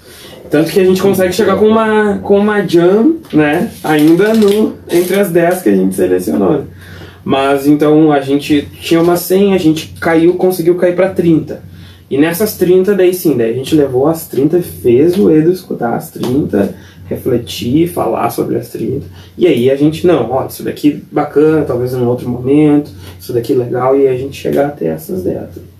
[0.50, 3.70] Tanto que a gente consegue chegar com uma, com uma jam, né?
[3.82, 6.64] Ainda no, entre as 10 que a gente selecionou.
[7.24, 11.62] Mas então a gente tinha uma 100, a gente caiu, conseguiu cair para 30.
[12.08, 15.50] E nessas 30, daí sim, daí a gente levou as 30 e fez o Edu
[15.50, 16.72] escutar as 30,
[17.08, 19.06] refletir, falar sobre as 30.
[19.38, 22.90] E aí a gente, não, ó, isso daqui bacana, talvez em um outro momento,
[23.20, 25.36] isso daqui legal, e a gente chegar até essas 10.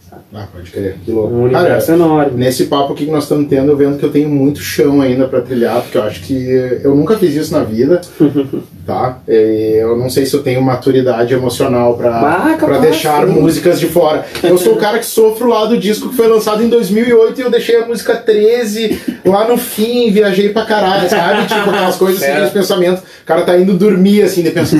[0.08, 0.22] Sabe?
[0.34, 0.96] Ah, pode crer.
[1.04, 1.34] Que Um louco.
[1.34, 2.38] universo Cara, enorme.
[2.38, 5.26] nesse papo aqui que nós estamos tendo, eu vendo que eu tenho muito chão ainda
[5.26, 8.00] pra trilhar, porque eu acho que eu nunca fiz isso na vida,
[8.86, 9.18] tá?
[9.26, 14.24] É, Eu não sei se eu tenho maturidade emocional pra, Ah, deixar músicas de fora.
[14.42, 17.44] Eu sou o cara que sofro lá do disco que foi lançado em 2008 e
[17.44, 21.46] eu deixei a música 13 lá no fim, viajei pra caralho, sabe?
[21.52, 23.00] Tipo aquelas coisas assim, os pensamentos.
[23.00, 24.76] O cara tá indo dormir assim, de pensa,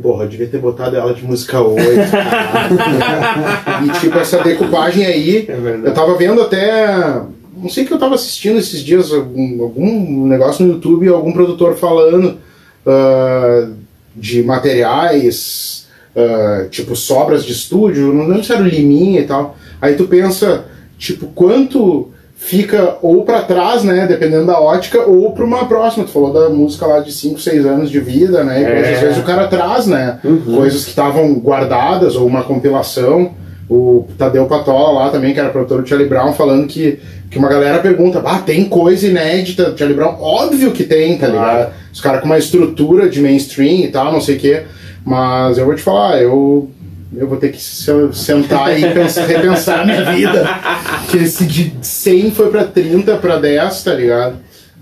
[0.00, 1.80] porra, eu devia ter botado ela de música 8.
[3.86, 7.22] e tipo, essa decupagem aí, É eu tava vendo até.
[7.56, 11.32] Não sei o que eu tava assistindo esses dias, algum, algum negócio no YouTube, algum
[11.32, 12.36] produtor falando
[12.86, 13.68] ah,
[14.14, 15.86] de materiais,
[16.16, 19.56] ah, tipo sobras de estúdio, não lembro se era o Liminha e tal.
[19.80, 20.64] Aí tu pensa,
[20.98, 26.04] tipo, quanto fica ou pra trás, né, dependendo da ótica, ou pra uma próxima.
[26.04, 28.62] Tu falou da música lá de 5, 6 anos de vida, né?
[28.62, 28.94] É.
[28.94, 30.20] às vezes o cara traz, né?
[30.24, 30.56] Uhum.
[30.56, 33.32] Coisas que estavam guardadas ou uma compilação.
[33.70, 36.98] O Tadeu Patola lá também, que era produtor do Charlie Brown, falando que,
[37.30, 40.16] que uma galera pergunta, ah, tem coisa inédita do Charlie Brown?
[40.20, 41.72] Óbvio que tem, tá ligado?
[41.92, 44.62] Os caras com uma estrutura de mainstream e tal, não sei o quê.
[45.04, 46.70] Mas eu vou te falar, eu,
[47.14, 50.48] eu vou ter que se- sentar e pensar, repensar a minha vida.
[51.10, 54.36] Que esse de 100 foi pra 30, pra 10, tá ligado?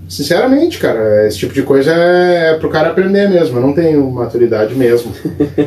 [0.09, 3.59] Sinceramente, cara, esse tipo de coisa é pro cara aprender mesmo.
[3.59, 5.13] Eu não tenho maturidade mesmo.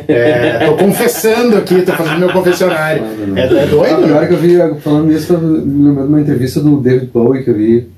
[0.08, 3.02] É, tô confessando aqui, tô fazendo meu confessionário.
[3.36, 4.26] É, é Ah, doido, né?
[4.26, 7.50] que eu vi, falando isso, eu me lembro de uma entrevista do David Bowie que
[7.50, 7.88] eu vi,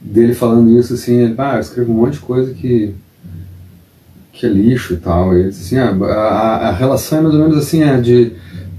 [0.00, 2.94] dele falando isso, assim, ele, ah, eu escrevo um monte de coisa que,
[4.32, 5.34] que é lixo e tal.
[5.34, 8.32] E ele disse assim, ah, a, a relação é mais ou menos assim, é de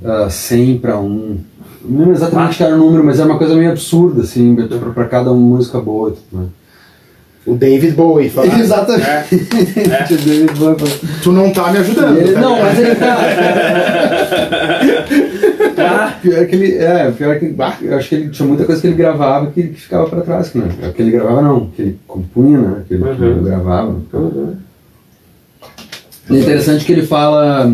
[0.04, 1.38] ah, 100 para 1.
[1.88, 4.92] Não lembro exatamente que era o número, mas era uma coisa meio absurda, assim, pra,
[4.92, 6.12] pra cada música boa.
[6.12, 6.46] Tipo, né?
[7.46, 8.58] O David Bowie falando.
[8.60, 9.36] Exatamente.
[10.14, 11.22] O David Bowie falando.
[11.22, 12.18] Tu não tá me ajudando.
[12.18, 13.18] Ele- tá não, mas ele tá.
[16.22, 16.78] pior que ele.
[16.78, 17.56] É, pior que.
[17.82, 20.50] Eu acho que ele tinha muita coisa que ele gravava que, que ficava pra trás.
[20.50, 20.70] Que, né?
[20.96, 22.84] que ele gravava não, que ele compunha, né?
[22.88, 23.44] Que ele, que ele Uhum.
[23.44, 23.96] gravava.
[24.14, 24.56] Uhum.
[26.30, 27.72] E é interessante que ele fala.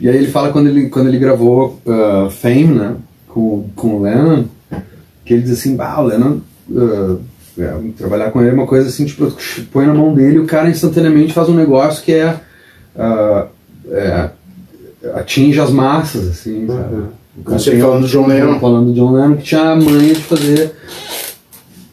[0.00, 2.94] E aí ele fala quando ele, quando ele gravou uh, Fame, né?
[3.26, 4.44] Com, com o Lennon,
[5.24, 6.38] que ele diz assim, bah, o Lennon.
[6.70, 7.20] uh,
[7.58, 9.32] é, trabalhar com ele é uma coisa assim, tipo,
[9.72, 12.34] põe na mão dele e o cara instantaneamente faz um negócio que é.
[12.96, 13.46] uh,
[13.90, 14.30] é,
[15.14, 17.04] atinge as massas, assim, sabe?
[17.38, 18.58] O cara Você falando do John Lennon.
[18.58, 20.72] Falando do John Lennon, que tinha a manha de fazer.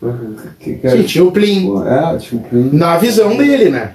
[0.02, 0.36] Uhum.
[0.60, 1.72] Que, que Sim, tinha o Plim.
[1.86, 3.92] É, tipo, Na visão dele, né?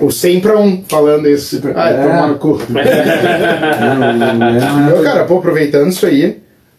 [0.00, 1.60] O 100 pra 1 falando isso.
[1.74, 2.02] Ai, É.
[2.02, 2.58] tomar no cu.
[4.86, 6.38] Meu, cara, pô, aproveitando isso aí,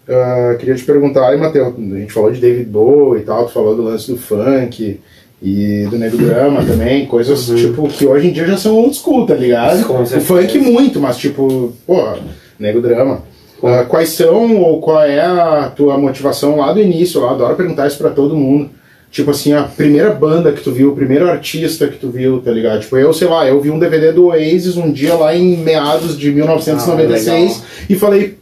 [0.09, 3.51] ah, queria te perguntar aí, Matheus, a gente falou de David Bowie e tal, tu
[3.51, 4.99] falou do lance do funk
[5.41, 9.25] e do Nego Drama também, coisas tipo que hoje em dia já são old school,
[9.25, 9.85] tá ligado?
[9.85, 10.25] Com o certeza.
[10.25, 12.13] funk muito, mas tipo, pô,
[12.59, 13.23] Nego Drama.
[13.63, 17.21] Ah, quais são ou qual é a tua motivação lá do início?
[17.21, 18.69] Eu adoro perguntar isso pra todo mundo.
[19.11, 22.51] Tipo assim, a primeira banda que tu viu, o primeiro artista que tu viu, tá
[22.51, 22.81] ligado?
[22.81, 26.17] Tipo, eu, sei lá, eu vi um DVD do Oasis um dia lá em meados
[26.17, 28.37] de 1996 Ah, e falei,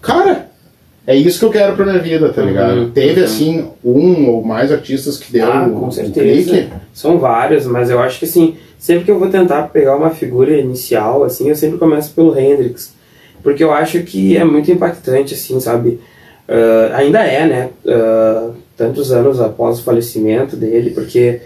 [0.00, 0.51] cara,
[1.06, 2.76] é isso que eu quero pra minha vida, tá ligado?
[2.78, 3.26] Uhum, Teve, uhum.
[3.26, 6.50] assim, um ou mais artistas que deram Ah, com o certeza.
[6.50, 6.68] clique?
[6.94, 10.56] São vários, mas eu acho que assim, sempre que eu vou tentar pegar uma figura
[10.56, 12.94] inicial, assim, eu sempre começo pelo Hendrix.
[13.42, 15.98] Porque eu acho que é muito impactante, assim, sabe?
[16.48, 17.70] Ah, ainda é, né?
[17.86, 21.40] Ah, tantos anos após o falecimento dele, porque.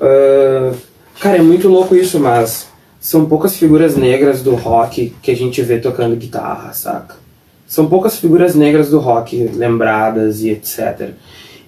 [0.00, 0.72] ah,
[1.20, 5.62] cara, é muito louco isso, mas são poucas figuras negras do rock que a gente
[5.62, 7.19] vê tocando guitarra, saca?
[7.70, 11.10] São poucas figuras negras do rock lembradas e etc.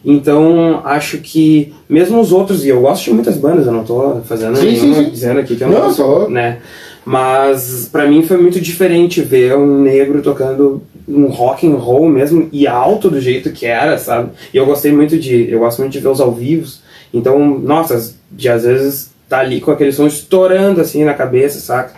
[0.05, 4.21] Então, acho que mesmo os outros, e eu gosto de muitas bandas, eu não tô
[4.25, 5.11] fazendo Sim, sim, nenhuma sim.
[5.11, 6.59] dizendo aqui que eu Não, não, gosto, né?
[7.05, 12.49] Mas pra mim foi muito diferente ver um negro tocando um rock and roll mesmo
[12.51, 14.31] e alto do jeito que era, sabe?
[14.53, 16.81] E eu gostei muito de, eu gosto muito de ver os ao vivos.
[17.15, 21.93] Então, nossa, de às vezes tá ali com aquele som estourando assim na cabeça, saca?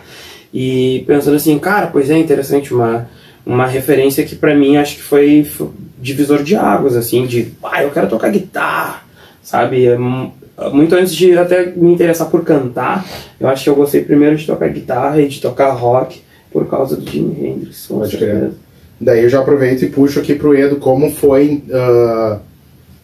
[0.53, 3.09] E pensando assim, cara, pois é interessante, uma,
[3.45, 5.69] uma referência que pra mim acho que foi, foi
[6.01, 9.01] divisor de águas, assim, de, ah, eu quero tocar guitarra,
[9.43, 9.85] sabe?
[9.85, 10.31] É mu-
[10.71, 13.05] Muito antes de até me interessar por cantar,
[13.39, 16.95] eu acho que eu gostei primeiro de tocar guitarra e de tocar rock por causa
[16.95, 18.51] do Jimi Hendrix, com Pode crer.
[18.99, 22.39] Daí eu já aproveito e puxo aqui pro Edo como foi ah,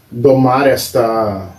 [0.10, 1.50] domar esta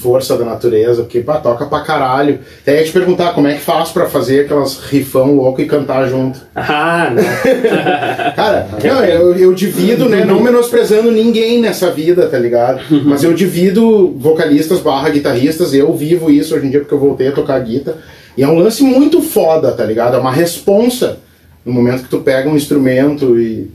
[0.00, 2.38] força da natureza, porque pá, toca pra caralho.
[2.62, 6.08] Até ia te perguntar como é que faz pra fazer aquelas rifão louco e cantar
[6.08, 6.40] junto.
[6.70, 7.22] Ah, né?
[8.36, 10.24] Cara, não, eu, eu divido, né?
[10.24, 12.80] Não menosprezando ninguém nessa vida, tá ligado?
[13.04, 17.28] Mas eu divido vocalistas barra guitarristas, eu vivo isso hoje em dia porque eu voltei
[17.28, 17.98] a tocar guitarra.
[18.36, 20.16] E é um lance muito foda, tá ligado?
[20.16, 21.18] É uma responsa.
[21.64, 23.70] No momento que tu pega um instrumento e,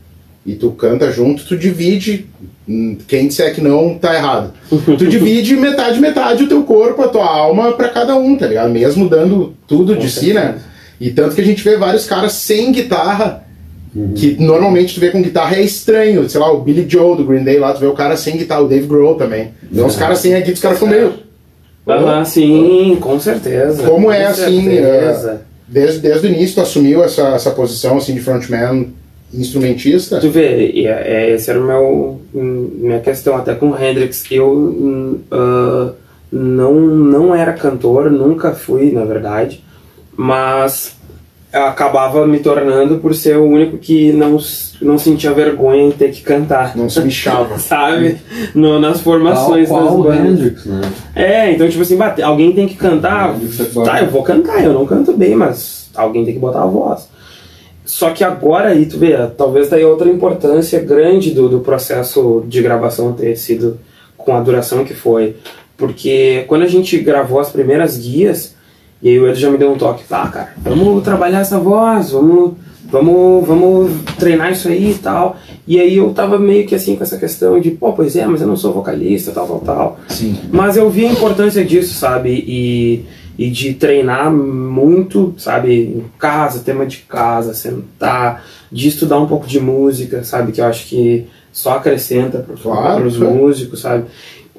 [0.46, 2.28] e tu canta junto, tu divide.
[2.68, 4.54] Hum, Quem disser que não, tá errado.
[4.70, 8.70] Tu divide metade, metade o teu corpo, a tua alma pra cada um, tá ligado?
[8.70, 10.56] Mesmo dando tudo de si, né?
[11.00, 13.44] E tanto que a gente vê vários caras sem guitarra
[14.16, 16.28] que normalmente tu vê com guitarra é estranho.
[16.28, 18.62] Sei lá, o Billy Joe do Green Day lá, tu vê o cara sem guitarra,
[18.62, 19.52] o Dave Grohl também.
[19.72, 21.14] Vê uns caras sem a guitarra, os caras ficam meio.
[21.86, 23.84] Ah, sim, com certeza.
[23.84, 25.42] Como é com assim, certeza.
[25.68, 28.88] Desde, desde o início tu assumiu essa, essa posição assim de frontman
[29.34, 30.20] instrumentista?
[30.20, 34.24] Tu vê, é, é, esse era o meu hum, minha questão até com o Hendrix.
[34.32, 35.92] Eu ah,
[36.32, 39.64] não não era cantor, nunca fui, na verdade,
[40.16, 40.96] mas
[41.54, 44.40] eu acabava me tornando por ser o único que não
[44.82, 46.76] não sentia vergonha em ter que cantar.
[46.76, 47.58] Não se bichava.
[47.60, 48.18] Sabe?
[48.56, 50.40] No, nas formações Qual, qual o das bandas.
[50.40, 50.82] Hendrix, né?
[51.16, 53.36] É, então tipo assim, bate- alguém tem que cantar.
[53.36, 53.84] Hendrix é.
[53.84, 57.08] Tá, eu vou cantar, eu não canto bem, mas alguém tem que botar a voz.
[57.86, 62.62] Só que agora aí, tu vê, talvez daí outra importância grande do, do processo de
[62.62, 63.80] gravação ter sido
[64.18, 65.36] com a duração que foi.
[65.76, 68.56] Porque quando a gente gravou as primeiras guias,
[69.02, 72.12] e aí o Edu já me deu um toque, tá, cara, vamos trabalhar essa voz,
[72.12, 72.54] vamos,
[72.90, 75.36] vamos, vamos treinar isso aí e tal.
[75.68, 78.42] E aí eu tava meio que assim com essa questão de, pô, pois é, mas
[78.42, 80.00] eu não sou vocalista, tal, tal, tal.
[80.08, 80.38] Sim.
[80.52, 82.30] Mas eu vi a importância disso, sabe?
[82.48, 83.06] E,
[83.38, 85.74] e de treinar muito, sabe?
[85.74, 90.52] Em casa, tema de casa, sentar, de estudar um pouco de música, sabe?
[90.52, 94.06] Que eu acho que só acrescenta para Claro, os músicos, sabe?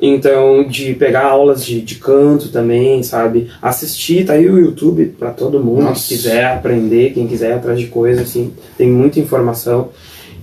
[0.03, 3.49] Então, de pegar aulas de, de canto também, sabe?
[3.63, 6.03] Assistir, tá aí o YouTube para todo mundo Nossa.
[6.03, 9.91] que quiser aprender, quem quiser ir atrás de coisa, assim, tem muita informação.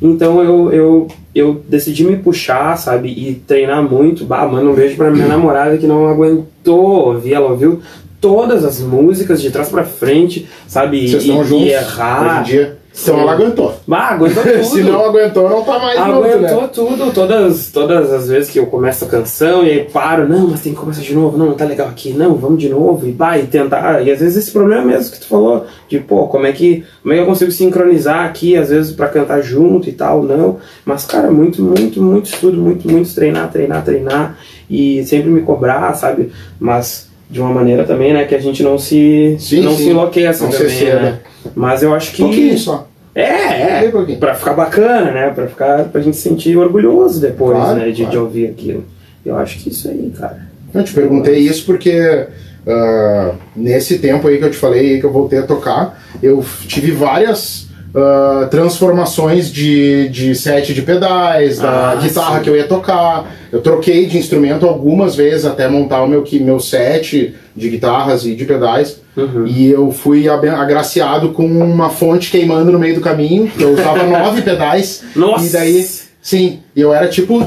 [0.01, 4.25] Então eu, eu, eu decidi me puxar, sabe, e treinar muito.
[4.25, 7.81] Bah, mano, um beijo pra minha namorada que não aguentou ouvir, ela ouviu
[8.21, 12.21] todas as músicas de trás pra frente, sabe, Vocês e, estão juntos e errar.
[12.21, 12.81] hoje em dia.
[12.93, 13.73] Então ela aguentou.
[13.87, 14.63] Bah, aguentou tudo.
[14.65, 16.69] Se não aguentou, não tá mais junto, Aguentou né?
[16.73, 20.59] tudo, todas, todas as vezes que eu começo a canção e aí paro, não, mas
[20.59, 23.11] tem que começar de novo, não, não tá legal aqui, não, vamos de novo, e
[23.11, 26.45] vai, e tentar, e às vezes esse problema mesmo que tu falou, de pô, como
[26.45, 29.93] é que, como é que eu consigo sincronizar aqui, às vezes pra cantar junto e
[29.93, 34.37] tal, não, mas cara, muito, muito, muito estudo, muito, muito treinar, treinar, treinar,
[34.69, 36.29] e sempre me cobrar, sabe,
[36.59, 39.85] mas de uma maneira também, né, que a gente não se, Sim, não sim.
[39.85, 40.99] se enlouqueça Não se também, exceda.
[40.99, 41.19] né,
[41.55, 42.21] mas eu acho que...
[42.21, 42.87] Um pouquinho só.
[43.15, 43.89] É, é.
[43.91, 44.19] pouquinho.
[44.19, 45.29] Pra ficar bacana, né?
[45.29, 47.85] Pra, ficar, pra gente se sentir orgulhoso depois, Claro, né?
[47.85, 48.21] De, de claro.
[48.21, 48.85] ouvir aquilo.
[49.25, 50.47] Eu acho que isso aí, cara.
[50.73, 52.27] Eu te perguntei isso porque
[52.67, 56.91] ah, nesse tempo aí que eu te falei que eu voltei a tocar, eu tive
[56.91, 62.43] várias ah, transformações de, de set de pedais, da Ah, guitarra sim.
[62.43, 63.25] que eu ia tocar.
[63.51, 68.33] Eu troquei de instrumento algumas vezes até montar o meu, meu set de guitarras e
[68.35, 68.99] de pedais.
[69.15, 69.45] Uhum.
[69.45, 73.51] E eu fui agraciado com uma fonte queimando no meio do caminho.
[73.59, 75.03] Eu usava nove pedais.
[75.13, 75.45] Nossa!
[75.45, 75.85] E daí,
[76.21, 77.45] sim, eu era tipo.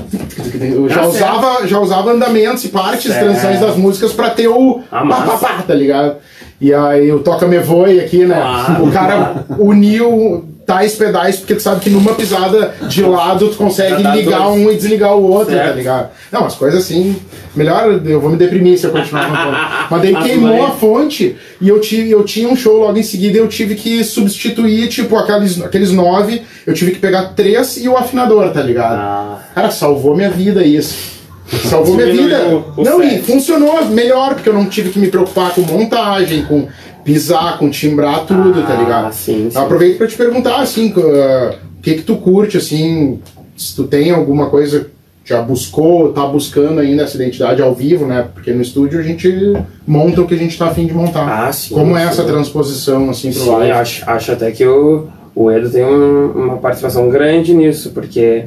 [0.61, 3.25] Eu já Tá usava, já usava andamentos e partes, Certo.
[3.25, 6.17] transições das músicas pra ter o Ah, pá, pá, pá, tá ligado?
[6.65, 8.37] E aí o Toca Me Voe aqui, né?
[8.37, 8.85] Claro.
[8.87, 14.03] O cara uniu tais pedais, porque tu sabe que numa pisada de lado tu consegue
[14.03, 14.61] ligar dois.
[14.63, 15.69] um e desligar o outro, Certo.
[15.69, 16.09] tá ligado?
[16.33, 17.17] Não, as coisas assim.
[17.55, 19.59] Melhor, eu vou me deprimir se eu continuar cantando.
[19.91, 23.37] Mas daí queimou a fonte e eu, tive, eu tinha um show logo em seguida
[23.37, 27.91] e eu tive que substituir, tipo, aqueles, aqueles nove, eu tive que pegar três e
[27.91, 28.95] o afinador, tá ligado?
[28.99, 31.14] Ah, Cara, salvou minha vida isso.
[31.47, 32.39] Salvou minha vida.
[32.39, 33.23] Diminuiu o Não, e set.
[33.25, 36.67] funcionou melhor, porque eu não tive que me preocupar com montagem, com
[37.05, 39.13] pisar, com timbrar tudo, tá Ah, ligado?
[39.13, 39.59] sim, sim.
[39.59, 43.19] Aproveito pra te perguntar, assim, co- ah, o que que tu curte, assim,
[43.57, 44.87] se tu tem alguma coisa,
[45.23, 48.27] já buscou, tá buscando ainda essa identidade ao vivo, né?
[48.33, 49.55] Porque no estúdio a gente
[49.87, 51.47] monta o que a gente tá afim de montar.
[51.47, 52.09] Ah, sim, Como é sim.
[52.09, 53.71] essa transposição, assim, pro sim, live?
[53.73, 58.45] acho, acho até que o, o Edo tem um- uma participação grande nisso, porque,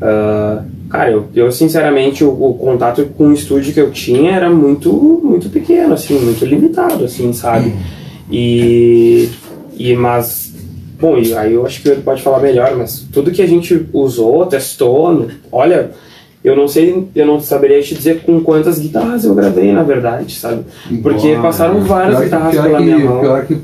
[0.00, 4.48] ah, cara, eu, eu sinceramente, o, o contato com o estúdio que eu tinha era
[4.50, 7.72] muito, muito pequeno, assim, muito limitado, assim, sabe?
[8.30, 9.28] E,
[9.76, 10.52] E, mas,
[11.00, 14.44] bom, aí eu acho que ele pode falar melhor, mas tudo que a gente usou,
[14.46, 15.90] testou, olha,
[16.42, 20.34] eu não sei, eu não saberia te dizer com quantas guitarras eu gravei, na verdade,
[20.34, 20.62] sabe?
[21.02, 21.80] Porque Boa, passaram né?
[21.86, 23.20] várias que- guitarras pior pela que- minha mão.
[23.20, 23.56] Pior que.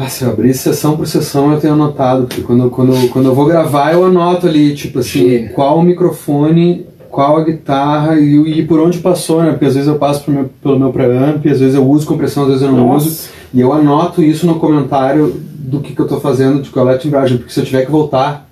[0.00, 3.34] Ah, se eu abrir sessão por sessão eu tenho anotado, porque quando, quando, quando eu
[3.34, 5.48] vou gravar eu anoto ali, tipo assim, Sim.
[5.48, 9.50] qual o microfone, qual a guitarra e, e por onde passou, né?
[9.50, 12.44] Porque às vezes eu passo pro meu- pelo meu preamp, às vezes eu uso compressão,
[12.44, 13.06] às vezes eu não Nossa.
[13.08, 13.28] uso.
[13.52, 16.94] E eu anoto isso no comentário do que, que eu tô fazendo, de qual é
[16.94, 18.48] a timbragem, porque se eu tiver que voltar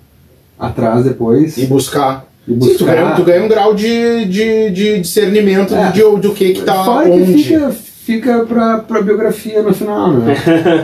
[0.59, 2.25] atrás depois E buscar.
[2.47, 2.77] e Sim, buscar...
[2.77, 5.91] tu ganha, tu ganha um grau de, de, de discernimento É.
[5.91, 7.33] de, do que que tá Fora onde.
[7.35, 7.71] que fica,
[8.07, 10.33] fica pra, pra biografia no final, né?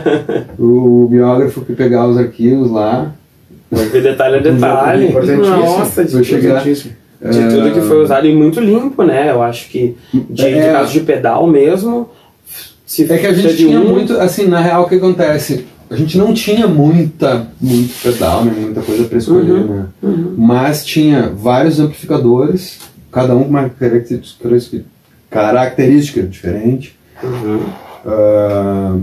[0.60, 3.12] o, biógrafo que pegar os arquivos lá.
[3.72, 5.06] De detalhe a detalhe.
[5.08, 5.56] Importantíssimo.
[5.56, 6.92] Nossa, de, Importantíssimo.
[7.22, 9.30] de tudo que foi usado e muito limpo, né?
[9.30, 10.70] Eu acho que de, de É.
[10.72, 12.10] caso de pedal mesmo.
[12.84, 15.64] Se É que a gente tinha um- muito, assim, na real o que acontece?
[15.90, 18.52] A gente não tinha muita, muito pedal, né?
[18.54, 19.86] Muita coisa pra escolher, Uhum, né?
[20.02, 20.34] uhum.
[20.36, 22.78] Mas tinha vários amplificadores,
[23.10, 24.84] cada um com uma característica,
[25.30, 26.94] característica diferente.
[27.22, 27.60] Uhum.
[28.06, 28.98] Ah,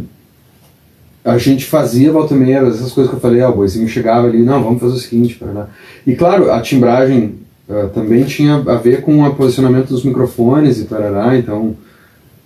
[1.23, 4.27] a gente fazia volta e meia, essas coisas que eu falei, ó, o boizinho chegava
[4.27, 5.69] ali, não, vamos fazer o seguinte, lá.
[6.05, 7.35] E claro, a timbragem
[7.69, 11.75] ah, também tinha a ver com o posicionamento dos microfones e tarará, então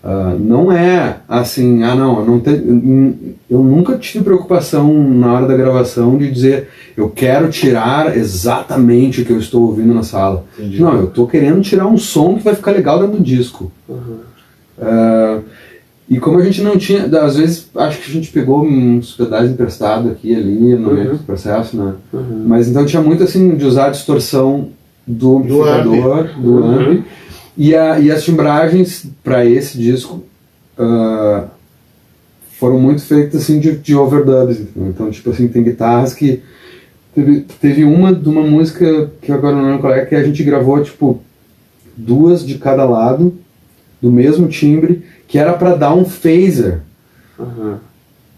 [0.03, 5.47] ah, não é assim, ah não, eu, não te, eu nunca tive preocupação na hora
[5.47, 10.45] da gravação de dizer eu quero tirar exatamente o que eu estou ouvindo na sala.
[10.59, 10.79] Entendi.
[10.79, 13.71] Não, eu estou querendo tirar um som que vai ficar legal dentro do disco.
[13.89, 14.19] Uhum.
[14.79, 15.39] Ah,
[16.09, 19.49] e como a gente não tinha, às vezes acho que a gente pegou uns pedais
[19.49, 21.17] emprestados aqui e ali no meio Uhum.
[21.17, 21.93] do processo, né?
[22.13, 22.43] Uhum.
[22.47, 24.69] Mas então tinha muito assim de usar a distorção
[25.07, 26.79] do Do amplificador, do Uhum.
[26.91, 27.05] amp.
[27.57, 30.23] E, a, e as timbragens para esse disco
[30.77, 31.45] ah,
[32.59, 34.59] foram muito feitas assim de, de overdubs.
[34.59, 34.89] entendeu?
[34.89, 36.41] Então, tipo assim, tem guitarras que.
[37.13, 40.43] Teve, teve uma de uma música que agora não lembro qual é, que a gente
[40.43, 41.21] gravou, tipo,
[41.95, 43.33] duas de cada lado,
[44.01, 45.01] do mesmo timbre,
[45.35, 46.79] que era para dar um phaser
[47.37, 47.75] Uhum.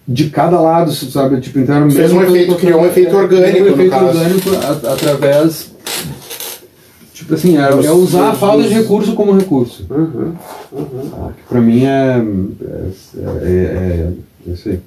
[0.07, 1.39] de cada lado, sabe?
[1.39, 4.05] Tipo, então era o Fez mesmo um efeito, criou um efeito orgânico, um efeito caso.
[4.07, 5.71] orgânico a- através.
[7.13, 9.85] Tipo assim, é, é usar a falta de recurso como recurso.
[9.91, 10.33] Uhum.
[10.71, 11.09] Uhum.
[11.11, 11.27] Tá?
[11.37, 12.17] Que pra mim é.
[12.65, 14.09] É, é, é,
[14.47, 14.79] é isso aí.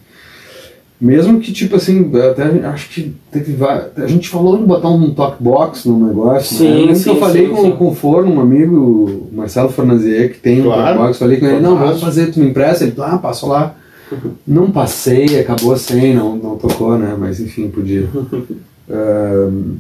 [1.01, 5.43] Mesmo que, tipo assim, até acho que teve A gente falou em botar um talk
[5.43, 6.59] box no negócio.
[6.59, 6.95] Sim, né?
[6.95, 7.71] Sim, eu falei sim, com, sim.
[7.73, 10.83] com o Forno, um amigo, o Marcelo Fornazier, que tem um Claro.
[10.85, 11.19] talk box.
[11.19, 12.07] Falei com ele, não, vamos Fantástico.
[12.07, 12.85] fazer, tu me empresta?
[12.85, 13.75] Ele, ah, passo lá.
[14.47, 17.15] Não passei, acabou sem, não, não tocou, né?
[17.17, 18.09] Mas enfim, podia.
[18.91, 19.77] Ahn,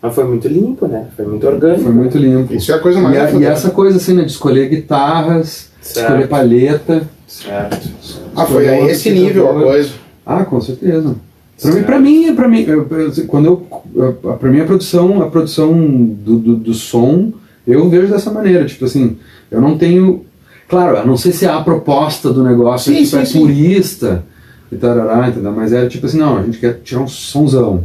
[0.00, 1.06] Mas foi muito limpo, né?
[1.14, 1.82] Foi muito orgânico.
[1.82, 2.54] foi muito limpo.
[2.54, 5.68] Isso é a coisa mais E, a- e essa coisa assim, né, de escolher guitarras,
[5.82, 6.06] Certo.
[6.06, 7.02] escolher palheta.
[7.26, 7.88] Certo.
[8.34, 9.90] Ah, foi a um esse nível a coisa.
[10.26, 11.14] Ah, com certeza.
[11.62, 13.46] Pra mim, pra mim, pra mim, eu- eu- quando
[13.94, 17.32] eu, pra mim a produção, a produção do, do, do som,
[17.66, 19.16] eu vejo dessa maneira, tipo assim,
[19.50, 20.24] eu não tenho,
[20.68, 23.38] claro, eu não sei se é a proposta do negócio Sim, tipo, sim, é sim.
[23.40, 24.24] purista
[24.70, 25.52] e tarará, entendeu?
[25.52, 27.84] Mas é tipo assim, não, a gente quer tirar um sonzão.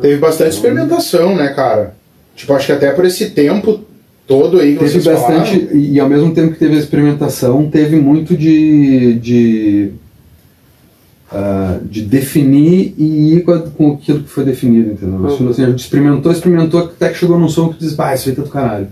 [0.00, 1.94] Teve bastante experimentação, né, cara?
[2.34, 3.78] Tipo, acho que até por esse tempo
[4.26, 5.76] todo aí que Teve vocês bastante, falaram.
[5.78, 9.14] e, e ao mesmo tempo que teve a experimentação, teve muito de.
[9.20, 9.90] de
[11.34, 15.18] ah, de definir e ir com, a- com aquilo que foi definido, entendeu?
[15.18, 15.36] Uhum.
[15.36, 18.14] Tipo assim, a gente experimentou, experimentou, até que chegou num som que tu diz, pá,
[18.14, 18.88] isso aí tá do caralho.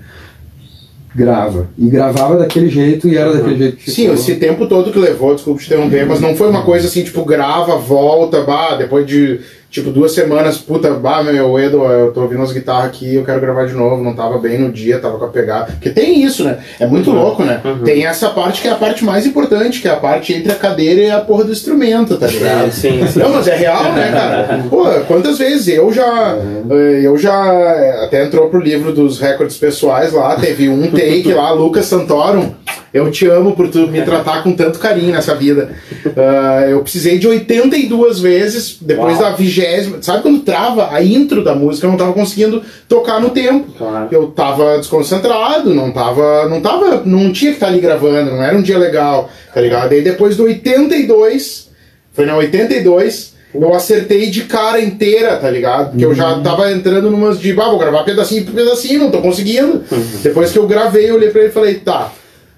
[1.14, 1.68] Grava.
[1.76, 4.14] E gravava daquele jeito e era daquele jeito que Sim, ficou.
[4.14, 7.24] esse tempo todo que levou, desculpa te interromper, mas não foi uma coisa assim, tipo,
[7.24, 9.40] grava, volta, bah, depois de,
[9.70, 13.40] tipo, duas semanas, puta, bah, meu, Edo, eu tô ouvindo as guitarras aqui, eu quero
[13.40, 15.66] gravar de novo, não tava bem no dia, tava com a pegada.
[15.72, 16.58] Porque tem isso, né?
[16.80, 17.60] É muito louco, né?
[17.64, 17.78] Uhum.
[17.84, 20.56] Tem essa parte que é a parte mais importante, que é a parte entre a
[20.56, 22.72] cadeira e a porra do instrumento, tá ligado?
[22.72, 23.18] Sim, sim.
[23.20, 24.64] Não, mas é real, né, cara?
[24.68, 26.36] Pô, quantas vezes eu já.
[26.70, 28.04] eh, Eu já.
[28.04, 32.52] Até entrou pro livro dos recordes pessoais lá, teve um take lá, Lucas Santorum.
[32.92, 35.70] Eu te amo por tu me tratar com tanto carinho nessa vida.
[36.16, 39.30] Ah, eu precisei de 82 vezes, depois Uau.
[39.30, 39.98] da vigésima.
[40.02, 41.86] Sabe quando trava a intro da música?
[41.86, 43.72] Eu não tava conseguindo tocar no tempo.
[43.76, 44.08] Claro.
[44.10, 46.48] Eu tava desconcentrado, não tava.
[46.48, 47.02] Não tava.
[47.04, 49.92] Não tinha que estar ali gravando, não era um dia legal, tá ligado?
[49.92, 51.68] Aí depois do 82,
[52.12, 55.90] foi na 82, eu acertei de cara inteira, tá ligado?
[55.90, 59.20] Porque eu já tava entrando numas de, ah, vou gravar pedacinho por pedacinho, não tô
[59.20, 59.82] conseguindo.
[60.22, 62.12] Depois que eu gravei, eu olhei pra ele e falei, tá.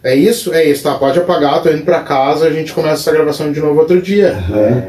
[0.05, 0.53] É isso?
[0.53, 0.95] É isso, tá?
[0.95, 4.37] Pode apagar, tô indo pra casa, a gente começa essa gravação de novo outro dia.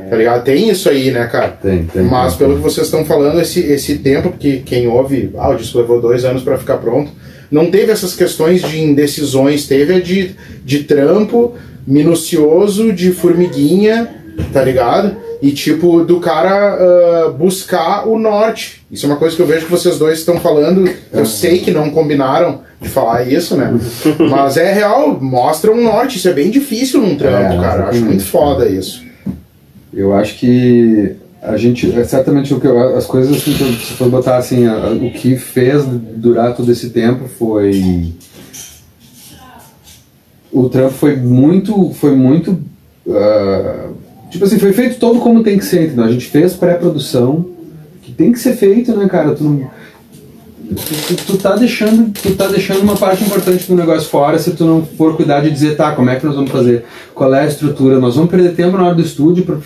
[0.10, 0.44] Tá ligado?
[0.44, 1.50] Tem isso aí, né, cara?
[1.50, 2.02] Tem, tem.
[2.02, 5.78] Mas pelo que vocês estão falando, esse, esse tempo, porque quem ouve, ah, o disco
[5.78, 7.12] levou dois anos para ficar pronto,
[7.52, 10.36] não teve essas questões de indecisões, teve a de,
[10.66, 11.54] de trampo
[11.86, 14.10] minucioso, de formiguinha,
[14.52, 15.16] tá ligado?
[15.44, 16.74] E tipo, do cara
[17.28, 18.82] ah, buscar o norte.
[18.90, 20.90] Isso é uma coisa que eu vejo que vocês dois estão falando.
[21.12, 23.78] Eu sei que não combinaram de falar isso, né?
[24.32, 26.18] Mas é real, mostra um norte.
[26.18, 27.84] Isso é bem difícil num trampo, É, cara.
[27.84, 29.04] Eu acho muito foda isso.
[29.94, 33.94] Eu acho que a gente, é certamente o que as coisas assim, que eu- se
[33.96, 38.14] for botar assim, a- o que fez durar todo esse tempo foi
[40.52, 42.60] o trampo foi muito, foi muito,
[43.10, 43.88] ah,
[44.34, 46.06] tipo assim, foi feito todo como tem que ser, entendeu?
[46.06, 47.46] A gente fez pré-produção,
[48.02, 49.36] que tem que ser feito, né, cara?
[49.36, 49.70] Tu não,
[50.76, 54.52] tu, tu, tu tá deixando, tu tá deixando uma parte importante do negócio fora se
[54.52, 56.84] tu não for cuidar de dizer, tá, como é que nós vamos fazer?
[57.14, 58.00] Qual é a estrutura?
[58.00, 59.58] Nós vamos perder tempo na hora do estúdio pra,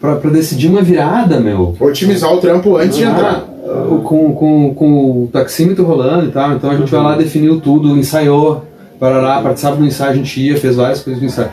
[0.00, 1.76] pra, pra decidir uma virada, meu.
[1.78, 3.44] Otimizar o trampo antes de entrar.
[3.64, 7.60] Ah, com, com, com o taxímetro rolando e tal, então a gente vai lá, definiu
[7.60, 8.64] tudo, ensaiou,
[8.98, 11.50] parará, participava do ensaio, a gente ia, fez várias coisas do ensaio.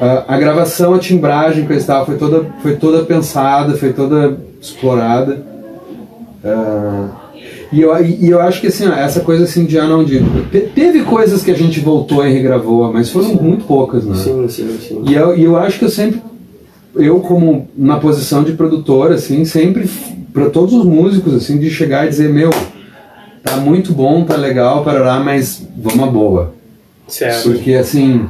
[0.00, 4.36] Ah, a gravação, a timbragem, coisa e tal, foi toda, foi toda pensada, foi toda
[4.60, 5.42] explorada.
[6.44, 7.08] Ah,
[7.72, 10.20] e, eu, e eu acho que assim, ó, essa coisa assim de ah não, de,
[10.50, 14.14] te- teve coisas que a gente voltou e regravou, mas foram muito poucas, né?
[14.16, 15.02] Sim, sim, sim.
[15.06, 16.20] E eu, e eu acho que eu sempre,
[16.94, 19.90] eu como na posição de produtor, assim, sempre
[20.32, 22.50] para todos os músicos, assim, de chegar e dizer, meu,
[23.42, 26.52] tá muito bom, tá legal, parará, mas vamos a boa.
[27.08, 27.44] Certo.
[27.50, 28.26] Porque assim,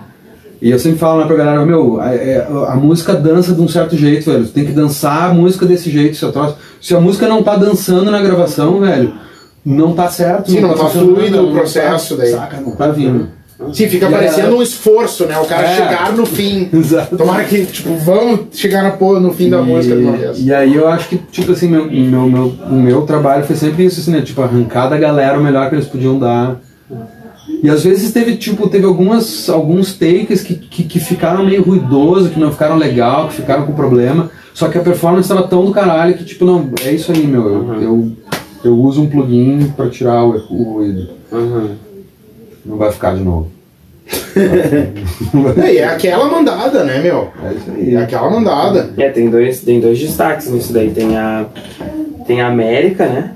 [0.60, 3.68] e eu sempre falo né, pra galera, meu, a, é- a música dança de um
[3.68, 4.44] certo jeito, velho.
[4.44, 6.56] Tu tem que dançar a música desse jeito, seu troço.
[6.80, 9.12] Se a música não tá dançando na gravação, velho,
[9.64, 10.50] não tá certo.
[10.50, 12.30] Sim, não tá funcionando, fluido o não tá- processo daí.
[12.32, 13.28] Saca, não tá vindo.
[13.72, 15.38] Sim, fica E parecendo um esforço, né?
[15.38, 15.76] O cara É.
[15.76, 16.68] chegar no fim.
[16.74, 17.16] Exato.
[17.16, 20.38] Tomara que, tipo, vamos chegar no fim da música de uma vez.
[20.40, 23.86] E aí eu acho que, tipo assim, meu, meu, meu, o meu trabalho foi sempre
[23.86, 24.20] isso, assim, né?
[24.20, 26.60] Tipo, arrancar da galera o melhor que eles podiam dar.
[27.62, 32.30] E às vezes teve, tipo, teve algumas, alguns takes que, que, que ficaram meio ruidoso,
[32.30, 34.30] que não ficaram legal, que ficaram com problema.
[34.54, 37.48] Só que a performance estava tão do caralho que, tipo, não, é isso aí, meu.
[37.48, 38.12] Eu, eu,
[38.64, 41.08] eu uso um plugin pra tirar o, o ruído.
[41.32, 41.70] Uhum.
[42.64, 43.50] Não vai ficar de novo.
[45.62, 47.30] É, e é aquela mandada, né, meu?
[47.42, 47.94] É isso aí.
[47.94, 48.90] É aquela mandada.
[48.96, 50.90] É, tem dois, tem dois destaques nisso daí.
[50.90, 51.46] Tem a,
[52.26, 53.32] tem a América, né?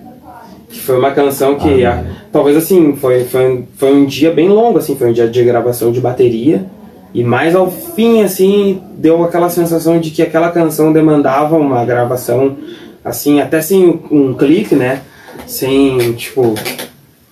[0.71, 4.49] Que foi uma canção que, a- talvez assim, foi, foi, um- foi um dia bem
[4.49, 6.65] longo, assim, foi um dia de gravação de bateria.
[7.13, 12.57] E mais ao fim, assim, deu aquela sensação de que aquela canção demandava uma gravação,
[13.05, 15.01] assim, até sem um clique, né?
[15.45, 16.55] Sem, tipo,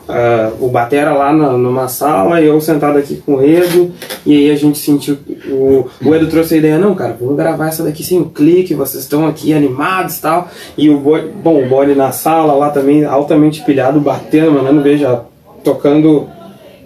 [0.09, 3.91] ah, o Batera lá na- numa sala e eu sentado aqui com o Edo,
[4.25, 5.19] e aí a gente sentiu.
[5.51, 8.75] O, o Edo trouxe a ideia: não, cara, vamos gravar essa daqui sem o clique,
[8.75, 10.49] vocês estão aqui animados e tal.
[10.77, 15.23] E o Boni, bom, o Boni na sala lá também, altamente pilhado, batendo, mandando já
[15.63, 16.27] tocando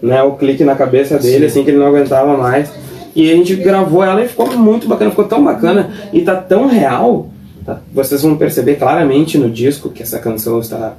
[0.03, 2.71] né, o clique na cabeça dele, assim que ele não aguentava mais.
[3.15, 6.67] E a gente gravou ela e ficou muito bacana, ficou tão bacana e tá tão
[6.67, 7.29] real.
[7.65, 7.79] tá?
[7.93, 10.95] Vocês vão perceber claramente no disco que essa canção está.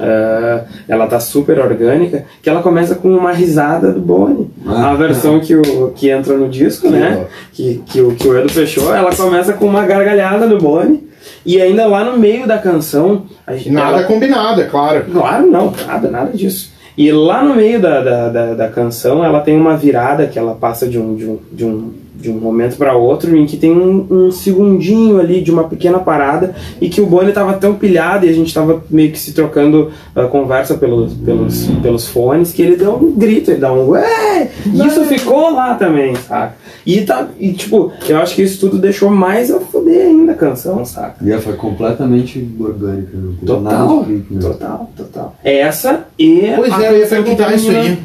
[0.00, 4.50] Ah, ela tá super orgânica, que ela começa com uma risada do Boni.
[4.66, 7.26] Ah, a versão que, o, que entra no disco, né?
[7.52, 11.08] Que, que, o, que o Edo fechou, ela começa com uma gargalhada do Boni.
[11.44, 13.24] E ainda lá no meio da canção.
[13.50, 15.04] Gente, Nada ela- combinado, é claro.
[15.10, 16.72] Claro, não, nada, nada disso.
[16.96, 20.54] E lá no meio da, da, da, da canção, ela tem uma virada que ela
[20.54, 23.70] passa de um, de um, de um, de um momento para outro, em que tem
[23.70, 28.26] um, um segundinho ali de uma pequena parada, e que o Bonnie tava tão pilhado
[28.26, 32.62] e a gente tava meio que se trocando a conversa pelos, pelos, pelos fones, que
[32.62, 34.50] ele deu um grito, ele dá um ué!
[34.66, 36.56] E isso ficou lá também, saca?
[36.84, 40.36] E, tá, e tipo, eu acho que isso tudo deixou mais a foder ainda a
[40.36, 41.16] canção, saca?
[41.22, 44.22] E ela foi completamente orgânica, não nada Total, né?
[44.40, 45.36] total, total.
[45.44, 47.98] Essa e Pois a é, eu ia perguntar isso aí.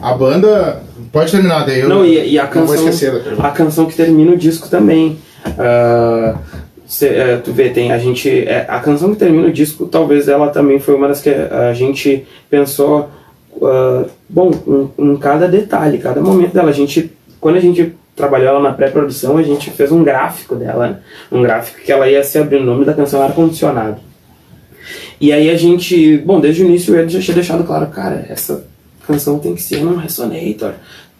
[0.00, 0.82] A banda.
[1.12, 1.80] Pode terminar daí.
[1.80, 4.36] Eu Não, e, e a não vou canção, esquecer da a canção que termina o
[4.36, 5.18] disco também.
[5.58, 6.36] Ah,
[6.86, 10.26] cê, é, tu vê, tem a gente, é, a canção que termina o disco, talvez
[10.26, 13.10] ela também foi uma das que a gente pensou,
[13.62, 14.50] ah, bom,
[14.98, 16.70] em, em cada detalhe, cada momento dela.
[16.70, 21.02] A gente, quando a gente trabalhou ela na pré-produção, a gente fez um gráfico dela,
[21.30, 22.56] um gráfico que ela ia se abrir.
[22.56, 24.00] O nome da canção era Condicionado.
[25.20, 28.66] E aí a gente, bom, desde o início ele já tinha deixado claro, cara, essa
[29.06, 30.72] canção tem que ser num resonator,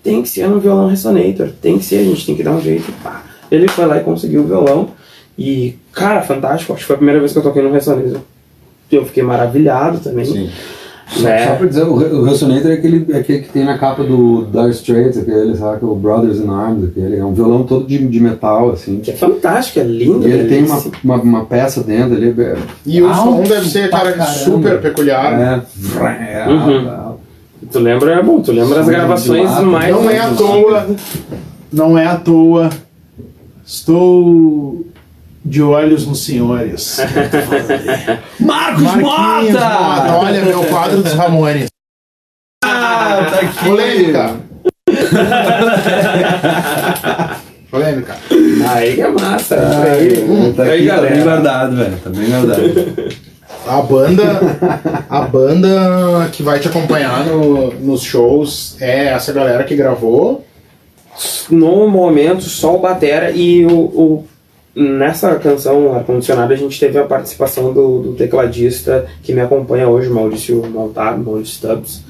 [0.03, 2.61] tem que ser num violão resonator, tem que ser, a gente tem que dar um
[2.61, 3.22] jeito, pá.
[3.50, 4.88] Ele foi lá e conseguiu o violão
[5.38, 8.20] e, cara, fantástico, acho que foi a primeira vez que eu toquei no resonator.
[8.90, 10.24] Eu fiquei maravilhado também.
[10.24, 10.50] Sim.
[11.09, 11.46] Só, Né?
[11.46, 14.03] só pra dizer, o, Re- o Resonator é aquele, é aquele que tem na capa
[14.03, 17.98] do Dire Straits, aquele, sabe, o Brothers in Arms, aquele, é um violão todo de,
[18.07, 19.00] de metal, assim.
[19.00, 20.26] Que é fantástico, é lindo.
[20.26, 22.34] E ele tem uma, uma, uma peça dentro ali.
[22.38, 24.24] é- E o som deve ser, cara, caramba.
[24.32, 25.38] super peculiar.
[25.38, 27.01] É, é, Uhum.
[27.70, 29.94] Tu lembra, é bom, tu lembra as gravações mais...
[29.94, 30.86] Não é à toa.
[31.72, 32.70] Não é à toa
[33.64, 34.84] Estou
[35.44, 36.98] de olhos nos senhores.
[38.38, 39.00] Marcos Mota!
[39.00, 41.68] Mota, Olha, meu quadro dos Ramones.
[42.64, 43.64] Ah, tá aqui.
[43.64, 44.36] Polêmica.
[47.70, 48.16] Polêmica.
[48.68, 49.56] Aí que é massa.
[49.56, 51.22] aí, Hum, tá aí, aqui, tá bem galera.
[51.22, 51.96] guardado, velho.
[52.02, 53.22] Tá bem guardado.
[53.66, 54.24] A banda,
[55.08, 60.44] a banda que vai te acompanhar no- nos shows é essa galera que gravou.
[61.50, 64.24] No momento, só o Batera e o, o-
[64.74, 70.08] nessa canção ar-condicionado a gente teve a participação do, do tecladista que me acompanha hoje,
[70.08, 72.02] Maurício Montalvo, Maurício Stubbs.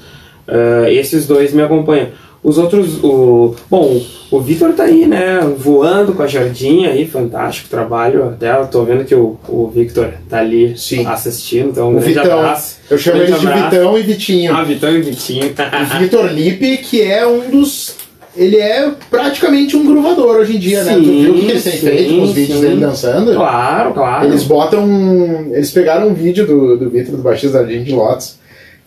[0.47, 2.07] Ah, esses dois me acompanham.
[2.43, 3.55] Os outros, o.
[3.69, 5.39] Bom, o Vitor tá aí, né?
[5.57, 8.35] Voando com a Jardim aí, fantástico trabalho.
[8.41, 11.05] Eu tô vendo que o, o Victor tá ali Sim.
[11.05, 12.39] assistindo, então um O grande Vitão.
[12.39, 12.77] abraço.
[12.89, 13.69] Eu chamo eles de abraço.
[13.69, 14.53] Vitão e Vitinho.
[14.53, 15.45] Ah, Vitão e Vitinho.
[15.45, 17.95] O Vitor Lipe, que é um dos.
[18.35, 20.95] Ele é praticamente um gruvador hoje em dia, né?
[20.95, 22.65] Tu Sim, viu o que eles têm sim, feito com os vídeos sim.
[22.65, 23.33] dele dançando?
[23.35, 24.25] claro, claro.
[24.25, 25.47] Eles botam.
[25.51, 28.35] Eles pegaram um vídeo do, do Vitor, do baixista da Gente Lotus,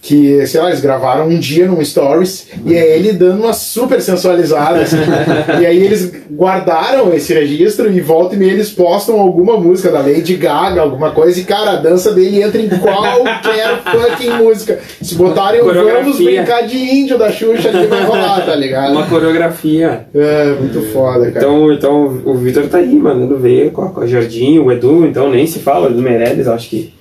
[0.06, 4.00] que, sei lá, eles gravaram um dia num Stories e é ele dando uma super
[4.00, 4.82] sensualizada.
[4.82, 4.98] assim.
[5.60, 9.98] e aí eles guardaram esse registro e volta e meia eles postam alguma música da
[9.98, 14.78] Lady Gaga, alguma coisa, e cara, a dança dele entra em qualquer fucking música.
[15.02, 15.74] Se botarem o.
[15.74, 18.92] Vamos Brincar de Índio da Xuxa, ali vai rolar, tá ligado?
[18.92, 20.06] Uma coreografia.
[20.14, 21.44] É, muito foda, cara.
[21.44, 25.04] Então, então o Vitor tá aí, mandando ver com a, com a Jardim, o Edu,
[25.04, 26.94] então nem se fala, o Edu Meirelles, acho que.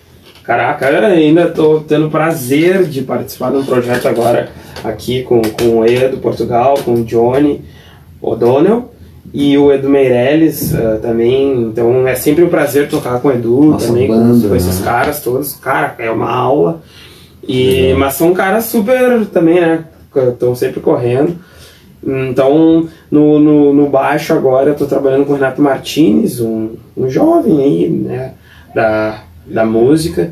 [0.46, 4.50] Caraca, eu ainda tô tendo prazer de participar de um projeto agora
[4.84, 7.62] aqui com, com o Edu Portugal, com o Johnny
[8.22, 8.92] O'Donnell
[9.34, 11.64] e o Edu Meirelles ah, também.
[11.64, 14.80] Então é sempre um prazer tocar com o Edu Nossa também, com- banda, com, esses
[14.80, 14.86] né?
[14.86, 15.54] caras todos.
[15.54, 16.82] Cara, é uma aula.
[17.48, 19.86] E, mas são caras super também, né?
[20.16, 21.36] Estão sempre correndo.
[22.06, 27.10] Então, no, no, no baixo agora eu tô trabalhando com o Renato Martinez, um, um
[27.10, 28.34] jovem aí, né,
[28.76, 30.32] da, da música.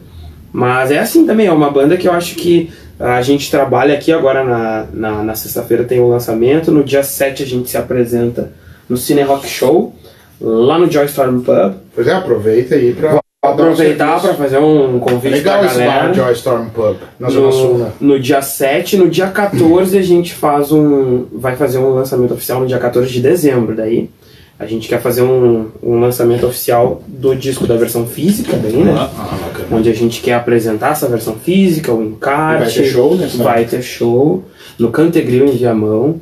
[0.54, 4.14] Mas é assim também, é uma banda que eu acho que a gente trabalha aqui
[4.14, 8.51] agora na, na, na sexta-feira tem o lançamento, no dia 7 a gente se apresenta
[8.88, 9.95] no Cine Rock Show,
[10.39, 11.74] lá no Joy Storm Pub.
[11.95, 13.20] Pois é, aproveita aí pra.
[13.43, 16.08] Aproveitar para fazer um convite Legal pra esse galera.
[16.08, 17.91] bar Joy Storm Pub, na Zona Sul, né?
[17.99, 21.26] No, no dia 7, no dia 14 a gente faz um.
[21.34, 23.76] Vai fazer um lançamento oficial no dia 14 de dezembro.
[23.76, 24.10] Daí
[24.58, 28.93] a gente quer fazer um, um lançamento oficial do disco da versão física, daí, né?
[28.95, 29.42] Ah, bacana.
[29.72, 32.64] Onde a gente quer apresentar essa versão física, o encarte.
[32.64, 33.30] Vai ter show, né?
[33.36, 34.43] Vai ter show
[34.80, 36.20] no Cantegril em Viamão.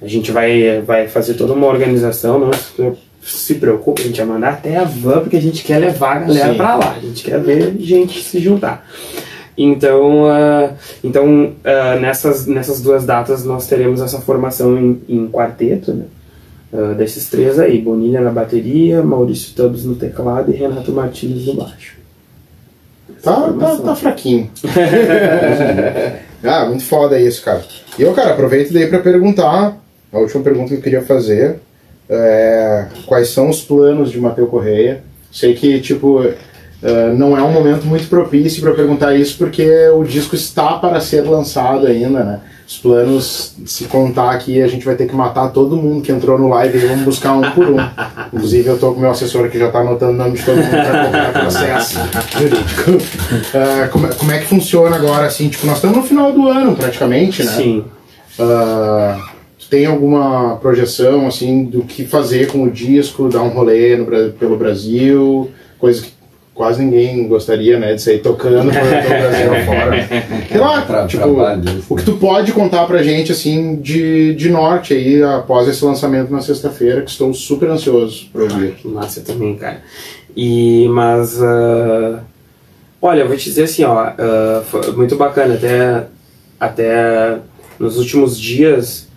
[0.00, 2.50] A gente vai, vai fazer toda uma organização, não
[3.22, 6.20] se- preocupe, a gente vai mandar até a van, porque a gente quer levar a
[6.20, 6.94] galera pra lá.
[6.96, 8.84] A gente quer ver gente se juntar.
[9.56, 10.70] Então, ah,
[11.04, 16.04] então ah, nessas, nessas duas datas nós teremos essa formação em, em quarteto, né?
[16.72, 21.54] Ah, desses três aí, Bonilha na bateria, Maurício Tubbs no teclado e Renato Martins no
[21.54, 22.01] baixo.
[23.22, 24.50] Tá, tá, tá fraquinho.
[26.42, 27.62] ah, muito foda isso, cara.
[27.98, 29.76] E eu, cara, aproveito daí pra perguntar,
[30.12, 31.60] a última pergunta que eu queria fazer,
[32.08, 35.02] é, quais são os planos de Mateu Correia?
[35.30, 36.24] Sei que, tipo,
[36.82, 41.00] é, não é um momento muito propício pra perguntar isso, porque o disco está para
[41.00, 42.40] ser lançado ainda, né?
[42.72, 46.38] Os planos, se contar aqui, a gente vai ter que matar todo mundo que entrou
[46.38, 47.76] no live e vamos buscar um por um.
[48.32, 50.56] Inclusive, eu tô com o meu assessor que já tá anotando o nome de todo
[50.56, 51.98] mundo pra qualquer processo
[52.38, 52.92] jurídico.
[53.54, 55.50] Ah, como, é- como é que funciona agora, assim?
[55.50, 57.52] Tipo, nós estamos no final do ano, praticamente, né?
[57.52, 57.84] Sim.
[59.58, 64.06] Tu tem alguma projeção, assim, do que fazer com o disco, dar um rolê no
[64.32, 66.10] pelo Brasil, coisa que
[66.54, 70.08] quase ninguém gostaria, né, de sair tocando pelo pelo Brasil afora.
[70.48, 74.34] Sei lá, Tra- tipo, trabalho desse, o que tu pode contar pra gente, assim, de,
[74.34, 78.72] de norte aí, após esse lançamento na sexta-feira, que estou super ansioso pra ouvir.
[78.74, 79.80] Que massa também, cara.
[80.36, 82.20] E, mas, ah,
[83.00, 86.04] olha, eu vou te dizer assim, ó, ah, foi muito bacana, até,
[86.60, 87.38] até
[87.78, 89.08] nos últimos dias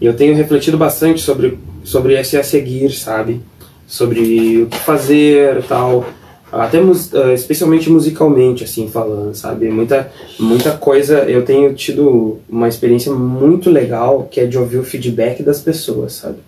[0.00, 3.40] eu tenho refletido bastante sobre, sobre esse a seguir, sabe?
[3.86, 6.04] Sobre o que fazer e tal.
[6.52, 9.68] Até ah, especialmente musicalmente, assim, falando, sabe?
[9.68, 11.18] Muita, muita coisa.
[11.20, 16.14] Eu tenho tido uma experiência muito legal que é de ouvir o feedback das pessoas,
[16.14, 16.38] sabe?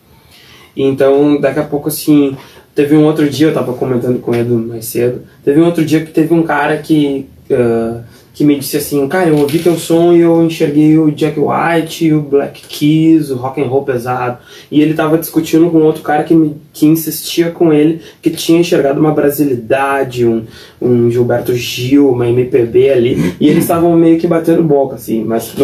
[0.77, 2.37] Então, daqui a pouco, assim,
[2.75, 5.85] teve um outro dia, eu tava comentando com o Edu mais cedo, teve um outro
[5.85, 8.01] dia que teve um cara que, ah,
[8.35, 12.13] que me disse assim, cara, eu ouvi teu som e eu enxerguei o Jack White,
[12.13, 14.39] o Black Keys, o rock and roll pesado,
[14.71, 18.61] e ele tava discutindo com outro cara que, me, que insistia com ele, que tinha
[18.61, 20.45] enxergado uma brasilidade, um,
[20.81, 25.55] um Gilberto Gil, uma MPB ali, e eles estavam meio que batendo boca, assim, mas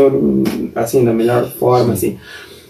[0.74, 2.18] assim, da melhor forma, assim.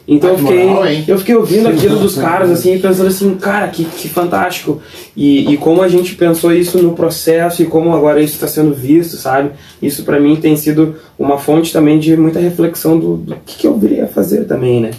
[0.08, 3.34] Então eu que fiquei, moral, eu fiquei ouvindo aquilo dos caras assim, e pensando assim,
[3.34, 4.80] cara, que, que fantástico.
[5.14, 8.72] E, e como a gente pensou isso no processo e como agora isso está sendo
[8.72, 9.50] visto, sabe?
[9.82, 13.66] Isso para mim tem sido uma fonte também de muita reflexão do, do que, que
[13.66, 14.92] eu viria a fazer também, né?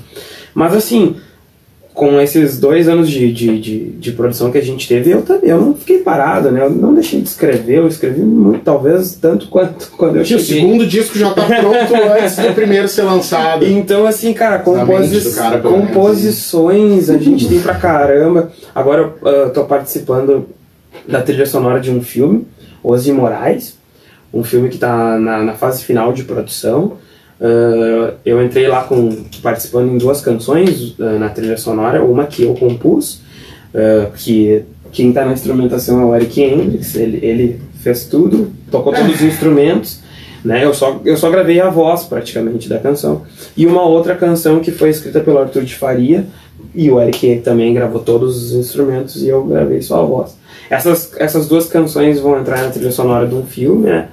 [0.53, 1.15] Mas assim,
[1.99, 5.49] com esses dois anos de, de, de, de produção que a gente teve, eu também
[5.49, 6.61] eu não fiquei parado, né?
[6.61, 10.39] Eu não deixei de escrever, eu escrevi muito, talvez tanto quanto quando eu Aqui, o
[10.39, 10.61] cheguei.
[10.61, 13.65] segundo disco já tá pronto antes do primeiro ser lançado.
[13.67, 18.49] Então, assim, cara, composi cara, composições a gente tem pra caramba.
[18.73, 20.47] Agora eu ah, tô participando
[21.05, 22.47] da trilha sonora de um filme,
[22.81, 23.77] Os Imorais,
[24.33, 26.93] um filme que tá na, na fase final de produção.
[27.41, 32.43] Ah, eu entrei lá com, participando em duas canções ah, na trilha sonora, uma que
[32.43, 33.21] eu compus,
[33.73, 38.93] ah, que quem tá na instrumentação é o Eric Hendricks, ele, ele fez tudo, tocou
[38.93, 40.01] todos os instrumentos,
[40.43, 40.63] né?
[40.63, 43.23] Eu só, eu só gravei a voz praticamente da canção.
[43.55, 46.25] E uma outra canção que foi escrita pelo Arthur de Faria,
[46.73, 50.37] e o Eric também gravou todos os instrumentos e eu gravei só a voz.
[50.69, 54.09] Essas, essas duas canções vão entrar na trilha sonora de um filme, né?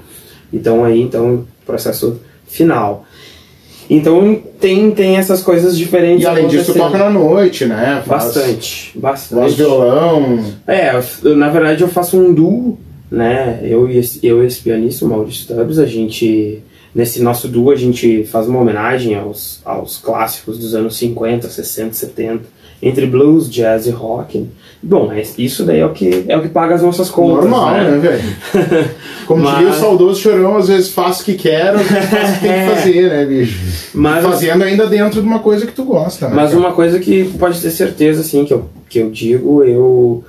[0.52, 3.04] Então aí, então, processo final.
[3.88, 6.24] Então tem, tem essas coisas diferentes.
[6.24, 8.02] E além disso, toca na noite, né?
[8.06, 9.54] Faz- Bastante, Faz bastante.
[9.54, 10.44] violão.
[10.66, 12.78] É, eu- na verdade eu faço um duo,
[13.10, 13.60] né?
[13.62, 16.62] Eu e esse, eu e esse pianista, o Maurício Tubbs, a gente.
[16.94, 21.92] Nesse nosso duo a gente faz uma homenagem aos, aos clássicos dos anos 50, 60,
[21.92, 22.40] 70,
[22.82, 24.46] entre blues, jazz e rock.
[24.82, 27.48] Bom, é- isso daí é o que, é o que paga as nossas contas.
[27.48, 28.22] Normal, né, velho?
[29.26, 32.30] Como Mas- diria o saudoso chorão, às vezes faço o que quero, às vezes faço
[32.30, 33.58] o que tem que fazer, né, bicho?
[33.94, 36.34] Mas- Fazendo ainda dentro de uma coisa que tu gosta, né?
[36.36, 36.60] Mas cara?
[36.60, 40.22] uma coisa que pode ter certeza, assim, que eu, que eu digo, eu,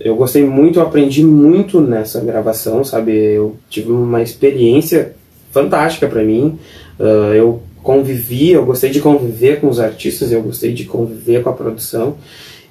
[0.00, 3.12] eu gostei muito, eu aprendi muito nessa gravação, sabe?
[3.16, 5.12] Eu tive uma experiência
[5.52, 6.58] fantástica pra mim.
[7.00, 11.50] Ah, eu convivi, eu gostei de conviver com os artistas, eu gostei de conviver com
[11.50, 12.16] a produção.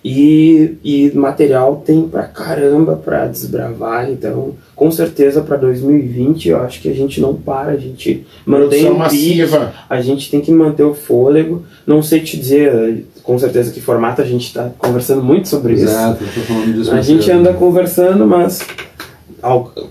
[0.03, 6.82] E, e material tem pra caramba pra desbravar, então com certeza pra 2020 eu acho
[6.82, 9.72] que a gente não para, a gente mantém o massiva.
[9.88, 11.64] a gente tem que manter o fôlego.
[11.86, 15.84] Não sei te dizer com certeza que formato a gente está conversando muito sobre isso.
[15.84, 16.89] Exato, tô falando disso.
[16.89, 18.66] A mais gente anda conversando, mas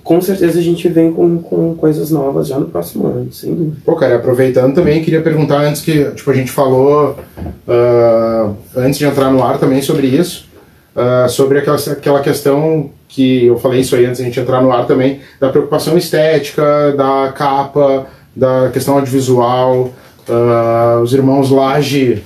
[0.05, 3.76] com certeza a gente vem com, com coisas novas já no próximo ano, sem dúvida.
[3.84, 7.16] Pô, cara, aproveitando também, queria perguntar antes que, tipo, a gente falou,
[7.66, 10.48] ah, antes de entrar no ar também sobre isso,
[10.94, 14.62] ah, sobre aquela, aquela questão que eu falei isso aí antes de a gente entrar
[14.62, 19.90] no ar também, da preocupação estética, da capa, da questão audiovisual,
[20.28, 22.22] ah, os irmãos Laje.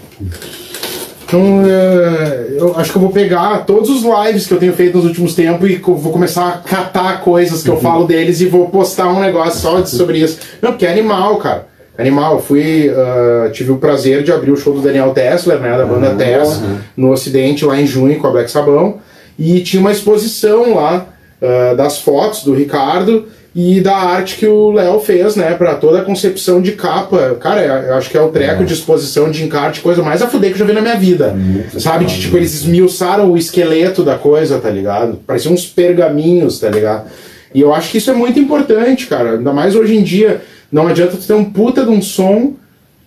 [1.34, 4.96] Então, é, eu acho que eu vou pegar todos os lives que eu tenho feito
[4.96, 8.68] nos últimos tempos e vou começar a catar coisas que eu falo deles e vou
[8.68, 10.38] postar um negócio só sobre isso.
[10.62, 11.66] Não, porque é animal, cara.
[11.98, 12.34] Animal.
[12.34, 15.84] Eu fui, ah, tive o prazer de abrir o show do Daniel Tessler, né, da
[15.84, 16.78] banda Ah, Tess, uhum.
[16.96, 18.98] no Ocidente, lá em junho, com a Black Sabão.
[19.36, 21.06] E tinha uma exposição lá
[21.42, 26.00] ah, das fotos do Ricardo e da arte que o Léo fez, né, pra toda
[26.00, 27.36] a concepção de capa.
[27.40, 30.50] Cara, eu acho que é o treco de exposição de encarte, coisa mais a fuder
[30.50, 31.36] que eu já vi na minha vida.
[31.78, 32.04] Sabe?
[32.04, 35.20] De, tipo, eles esmiuçaram o esqueleto da coisa, tá ligado?
[35.24, 37.04] Pareciam uns pergaminhos, tá ligado?
[37.54, 39.34] E eu acho que isso é muito importante, cara.
[39.34, 40.42] Ainda mais hoje em dia.
[40.72, 42.54] Não adianta tu ter um puta de um som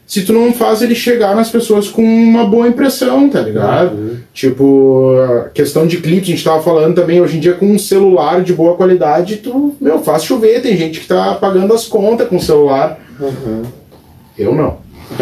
[0.08, 4.18] se tu não faz ele chegar nas pessoas com uma boa impressão, tá ligado?
[4.34, 7.78] Tipo, a questão de clipe, a gente tava falando também, hoje em dia com um
[7.78, 12.30] celular de boa qualidade, tu, meu, faz chover, tem gente que tá pagando as contas
[12.30, 12.98] com o celular.
[14.38, 14.78] Eu não.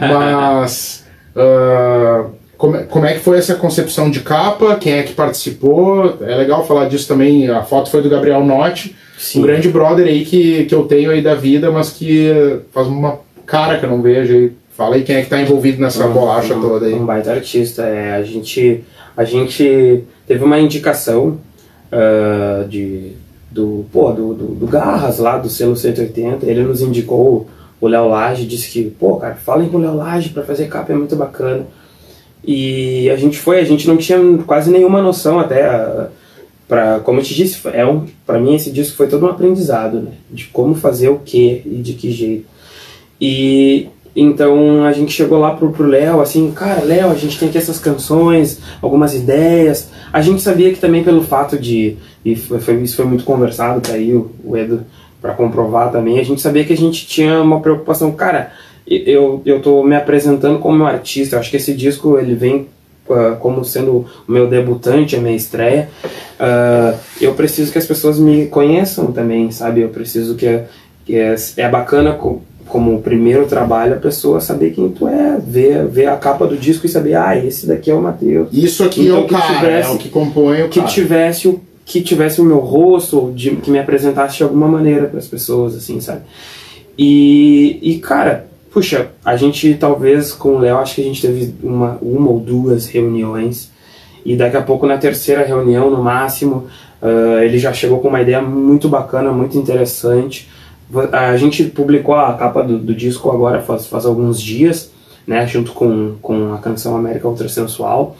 [0.00, 1.04] Mas
[1.34, 2.26] ah,
[2.56, 4.76] como, é- como é que foi essa concepção de capa?
[4.76, 6.18] Quem é que participou?
[6.20, 7.48] É legal falar disso também.
[7.48, 8.94] A foto foi do Gabriel Notti,
[9.36, 13.18] um grande brother aí que, que eu tenho aí da vida, mas que faz uma
[13.46, 14.52] cara que eu não vejo aí.
[14.76, 16.94] Fala aí quem é que tá envolvido nessa bolacha toda aí.
[16.94, 17.82] Um baita artista.
[17.82, 18.82] É, a, gente,
[19.16, 21.38] a gente teve uma indicação
[21.92, 23.12] ah, de,
[23.50, 26.46] do, pô, do, do, do Garras lá, do selo 180.
[26.46, 27.46] Ele nos indicou
[27.78, 30.92] o Léo Lage, disse que, pô, cara, falem com o Léo Lage pra fazer capa,
[30.92, 31.66] é muito bacana.
[32.42, 35.66] E a gente foi, a gente não tinha quase nenhuma noção até.
[35.66, 36.08] ah,
[36.68, 40.00] Pra, como eu te disse, é um, para mim esse disco foi todo um aprendizado,
[40.00, 40.12] né?
[40.30, 42.46] De como fazer o que e de que jeito.
[43.24, 47.48] E então a gente chegou lá pro, pro Léo, assim, cara, Léo, a gente tem
[47.48, 49.90] aqui essas canções, algumas ideias.
[50.12, 53.92] A gente sabia que também pelo fato de, e foi, isso foi muito conversado, tá
[53.92, 54.84] aí o, o Edo
[55.20, 58.52] para comprovar também, a gente sabia que a gente tinha uma preocupação, cara,
[58.84, 62.66] eu, eu tô me apresentando como um artista, eu acho que esse disco ele vem
[63.08, 65.88] ah, como sendo o meu debutante, a minha estreia,
[66.40, 69.80] ah, eu preciso que as pessoas me conheçam também, sabe?
[69.80, 70.62] Eu preciso que,
[71.06, 72.14] que é, é bacana
[72.68, 76.56] como o primeiro trabalho, a pessoa saber quem tu é, ver, ver a capa do
[76.56, 78.48] disco e saber, ah, esse daqui é o Matheus.
[78.52, 80.90] Isso aqui Então, é o que cara, tivesse- é o que compõe o Que cara.
[80.92, 85.18] tivesse o que tivesse o meu rosto, de, que me apresentasse de alguma maneira para
[85.18, 86.20] as pessoas, assim, sabe?
[86.96, 91.54] E, e cara, puxa, a gente talvez com o Léo, acho que a gente teve
[91.62, 93.70] uma, uma ou duas reuniões,
[94.24, 96.66] e daqui a pouco na terceira reunião, no máximo,
[97.02, 100.48] ah, ele já chegou com uma ideia muito bacana, muito interessante.
[101.12, 104.90] A gente publicou a capa do, do disco agora faz, faz alguns dias,
[105.26, 108.16] né, junto com, com a canção América Ultrasensual.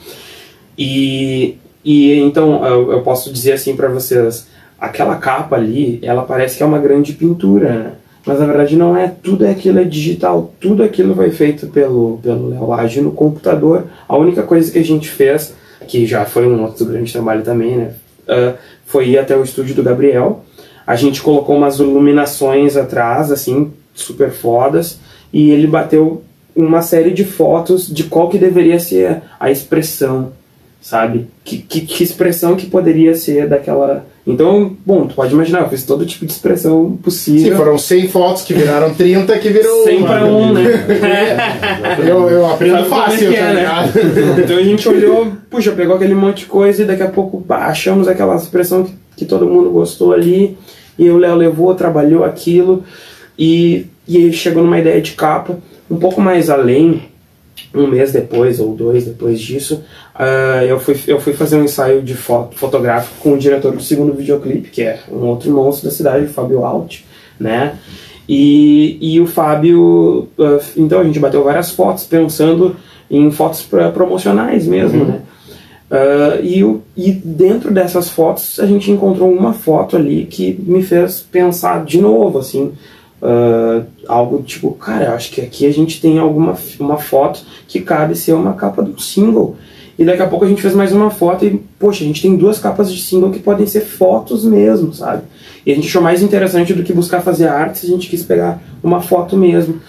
[0.77, 4.47] E, e então eu, eu posso dizer assim para vocês,
[4.79, 7.91] aquela capa ali, ela parece que é uma grande pintura, né?
[8.25, 12.49] mas na verdade não é, tudo aquilo é digital, tudo aquilo foi feito pelo pelo
[12.49, 13.85] Léo no computador.
[14.07, 15.53] A única coisa que a gente fez,
[15.87, 17.93] que já foi um outro grande trabalho também, né,
[18.27, 18.53] ah,
[18.85, 20.43] foi ir até o estúdio do Gabriel.
[20.85, 24.99] A gente colocou umas iluminações atrás, assim, super fodas,
[25.31, 26.23] e ele bateu
[26.55, 30.31] uma série de fotos de qual que deveria ser a expressão,
[30.81, 31.27] sabe?
[31.43, 34.05] Que, que, que expressão que poderia ser daquela.
[34.25, 37.57] Então, bom, tu pode imaginar, eu fiz todo tipo de expressão Sim, possível.
[37.57, 40.07] foram 100 fotos que viraram 30 que virou 100 uma.
[40.07, 40.63] para um, né?
[42.07, 43.53] Eu, eu aprendo Sabe é fácil, é, tá né?
[43.53, 44.39] ligado?
[44.41, 48.07] Então a gente olhou, puxa, pegou aquele monte de coisa e daqui a pouco achamos
[48.07, 50.57] aquela expressão que, que todo mundo gostou ali.
[50.97, 52.83] E o Léo levou, trabalhou aquilo
[53.37, 55.57] e, e aí chegou numa ideia de capa
[55.89, 57.11] um pouco mais além.
[57.73, 59.83] Um mês depois ou dois depois disso,
[60.13, 63.81] ah, eu, fui, eu fui fazer um ensaio de foto, fotográfico com o diretor do
[63.81, 66.99] segundo videoclipe, que é um outro monstro da cidade, o Fábio Alt,
[67.39, 67.75] né?
[68.29, 72.75] E, e o Fábio, ah, então a gente bateu várias fotos pensando
[73.09, 75.21] em fotos pra, promocionais mesmo, né?
[75.93, 76.65] Ah, e,
[76.97, 82.01] e dentro dessas fotos a gente encontrou uma foto ali que me fez pensar de
[82.01, 82.71] novo, assim,
[83.21, 88.15] ah, algo tipo, cara, acho que aqui a gente tem alguma uma foto que cabe
[88.15, 89.55] ser uma capa do single.
[89.97, 92.35] E daqui a pouco a gente fez mais uma foto e, poxa, a gente tem
[92.35, 95.21] duas capas de single que podem ser fotos mesmo, sabe?
[95.63, 98.59] E a gente achou mais interessante do que buscar fazer arte, a gente quis pegar
[98.83, 99.79] uma foto mesmo.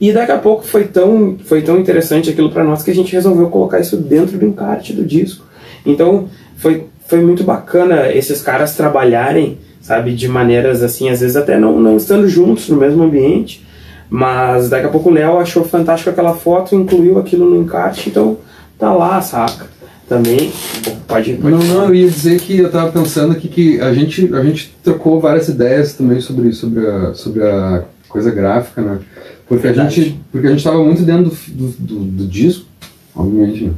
[0.00, 3.12] E daqui a pouco foi tão, foi tão interessante aquilo para nós que a gente
[3.12, 5.49] resolveu colocar isso dentro do encarte do disco.
[5.84, 11.58] Então foi, foi muito bacana esses caras trabalharem, sabe, de maneiras assim, às vezes até
[11.58, 13.66] não, não estando juntos no mesmo ambiente,
[14.08, 18.38] mas daqui a pouco o Léo achou fantástico aquela foto, incluiu aquilo no encarte, então
[18.78, 19.66] tá lá, saca?
[20.08, 20.50] Também,
[21.06, 24.34] pode, pode Não, não, eu ia dizer que eu tava pensando aqui que a gente,
[24.34, 28.98] a gente trocou várias ideias também sobre, sobre, a, sobre a coisa gráfica, né?
[29.46, 32.66] Porque a gente, porque a gente tava muito dentro do, do, do, do disco,
[33.14, 33.72] obviamente, né?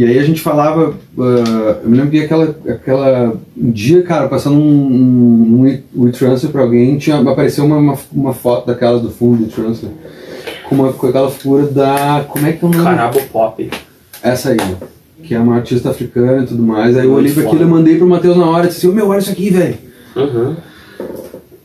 [0.00, 4.28] E aí a gente falava, ah, eu me lembro que aquela, aquela um dia, cara,
[4.28, 4.62] passando um,
[5.66, 9.44] um, um e-transfer pra alguém, tinha, apareceu uma, uma, uma foto daquelas do fundo do
[9.44, 9.90] e-transfer,
[10.66, 12.82] com, uma, com aquela figura da, como é que é o nome?
[12.82, 13.70] Carabo Pop.
[14.22, 14.76] Essa aí,
[15.22, 16.96] que é uma artista africana e tudo mais.
[16.96, 18.92] Aí eu olhei pra aquilo e mandei pro Matheus na hora e disse assim, "Ô,
[18.96, 19.76] meu, olha isso aqui, velho.
[20.16, 20.56] Uhum.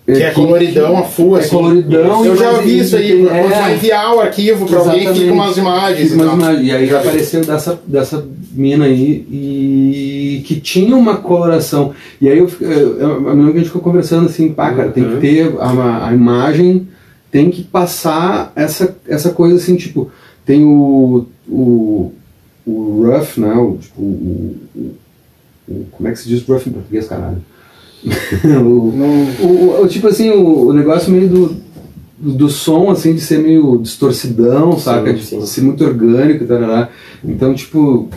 [0.06, 1.50] Que é coloridão a full, É assim.
[1.50, 2.24] coloridão.
[2.26, 3.24] Eu já vi isso aí.
[3.26, 6.12] Quando é, vai enviar o arquivo pra alguém, fica umas imagens.
[6.12, 6.68] fica e umas imagens.
[6.68, 7.08] E aí Já vi.
[7.08, 11.92] apareceu dessa, dessa mina aí e que tinha uma coloração.
[12.22, 15.14] E aí eu, eu, eu, eu a gente ficou conversando assim, pá, cara, tem que
[15.16, 15.20] Uhum.
[15.20, 16.88] ter a, a imagem,
[17.32, 20.12] tem que passar essa, essa coisa assim, tipo,
[20.46, 22.12] tem o, o,
[22.64, 23.54] o rough, né?
[23.56, 24.96] O, tipo, o, o-
[25.68, 27.38] o- como é que se diz rough em português, caralho?
[28.62, 31.56] o, o, o- tipo assim, o, o negócio meio do,
[32.18, 35.14] do, som, assim, de ser meio distorcidão, saca?
[35.14, 35.40] De, sim.
[35.40, 36.88] de ser muito orgânico e tal.
[37.24, 38.10] Então, tipo,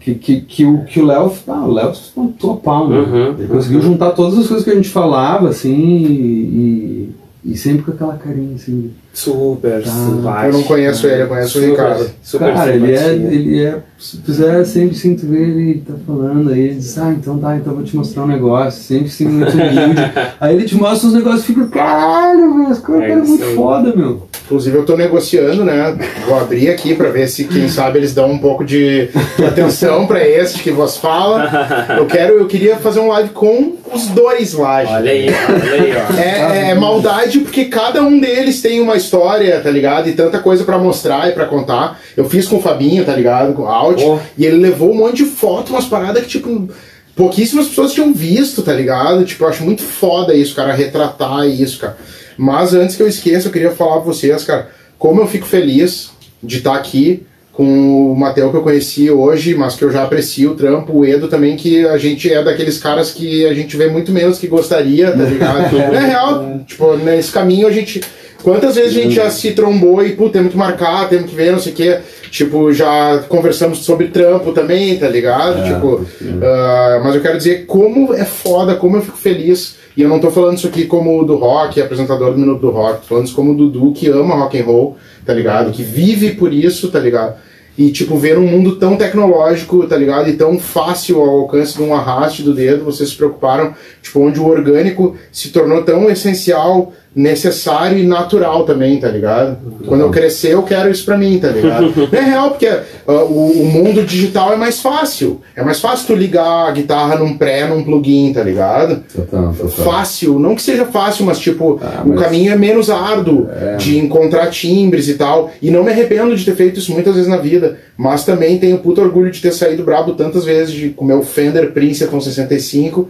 [0.00, 1.32] que, que, que o que o Léo.
[1.46, 2.98] Ah, o Léo montou a pau, né?
[2.98, 7.10] Uhum, Ele conseguiu juntar todas as coisas que a gente falava, assim, e, e
[7.56, 8.90] sempre com aquela carinha, assim.
[9.12, 9.90] Super Tá.
[9.90, 10.46] simpático.
[10.46, 12.10] Eu não conheço ele, eu conheço o Super, Ricardo.
[12.22, 13.78] super Cara, ele é, ele é.
[13.98, 17.74] Se fizer sempre tu vê ele tá falando, aí ele diz, ah, então tá, então
[17.74, 20.00] vou te mostrar um negócio, sempre assim, muito humilde.
[20.40, 23.44] aí ele te mostra os negócios e fica, caralho, velho, esse cara É é muito
[23.56, 24.27] foda, meu.
[24.48, 25.94] Inclusive eu tô negociando, né?
[26.26, 29.10] Vou abrir aqui pra ver se, quem sabe, eles dão um pouco de,
[29.46, 31.86] atenção pra esse que vos fala.
[31.98, 34.82] Eu quero, eu queria fazer um live com os dois lá.
[34.86, 36.18] Olha aí, olha aí, ó.
[36.18, 40.08] É, é maldade porque cada um deles tem uma história, tá ligado?
[40.08, 42.00] E tanta coisa pra mostrar e pra contar.
[42.16, 43.52] Eu fiz com o Fabinho, tá ligado?
[43.52, 44.00] Com o Alt.
[44.02, 44.18] Oh.
[44.38, 46.70] E ele levou um monte de foto, umas paradas que, tipo,
[47.14, 49.26] pouquíssimas pessoas tinham visto, tá ligado?
[49.26, 51.98] Tipo, eu acho muito foda isso, cara, retratar isso, cara.
[52.38, 56.10] Mas antes que eu esqueça, eu queria falar pra vocês, cara, como eu fico feliz
[56.42, 57.26] de estar aqui
[57.58, 61.04] com o Matheus que eu conheci hoje, mas que eu já aprecio o trampo, o
[61.04, 64.46] Edo também, que a gente é daqueles caras que a gente vê muito menos que
[64.46, 65.76] gostaria, tá ligado?
[65.92, 68.00] Na real, tipo, nesse caminho a gente.
[68.44, 71.50] Quantas vezes a gente já se trombou e, pô, temos que marcar, temos que ver,
[71.50, 71.98] não sei o quê.
[72.30, 75.58] Tipo, já conversamos sobre trampo também, tá ligado?
[75.58, 76.06] É, tipo,
[76.40, 79.74] ah, mas eu quero dizer como é foda, como eu fico feliz.
[79.98, 83.00] E eu não tô falando isso aqui como do rock, apresentador do Minuto do Rock.
[83.00, 84.96] Tô falando isso como o Dudu, que ama rock and roll,
[85.26, 85.72] tá ligado?
[85.72, 87.34] Que vive por isso, tá ligado?
[87.76, 90.28] E, tipo, ver um mundo tão tecnológico, tá ligado?
[90.28, 94.38] E tão fácil ao alcance de um arraste do dedo, vocês se preocuparam, tipo, onde
[94.38, 99.56] o orgânico se tornou tão essencial, necessário e natural também, tá ligado?
[99.86, 101.92] Quando eu crescer, eu quero isso pra mim, tá ligado?
[101.96, 102.82] Não é real, porque ah,
[103.24, 105.40] o, o mundo digital é mais fácil.
[105.56, 109.02] É mais fácil tu ligar a guitarra num pré, num plugin, tá ligado?
[109.12, 109.68] Total, total.
[109.84, 113.76] Fácil, não que seja fácil, mas tipo, Ah, o mas- caminho é menos árduo É.
[113.76, 115.50] de encontrar timbres e tal.
[115.60, 118.78] E não me arrependo de ter feito isso muitas vezes na vida, mas também tenho
[118.78, 123.08] puto orgulho de ter saído brabo tantas vezes de, com o meu Fender Princeton 65,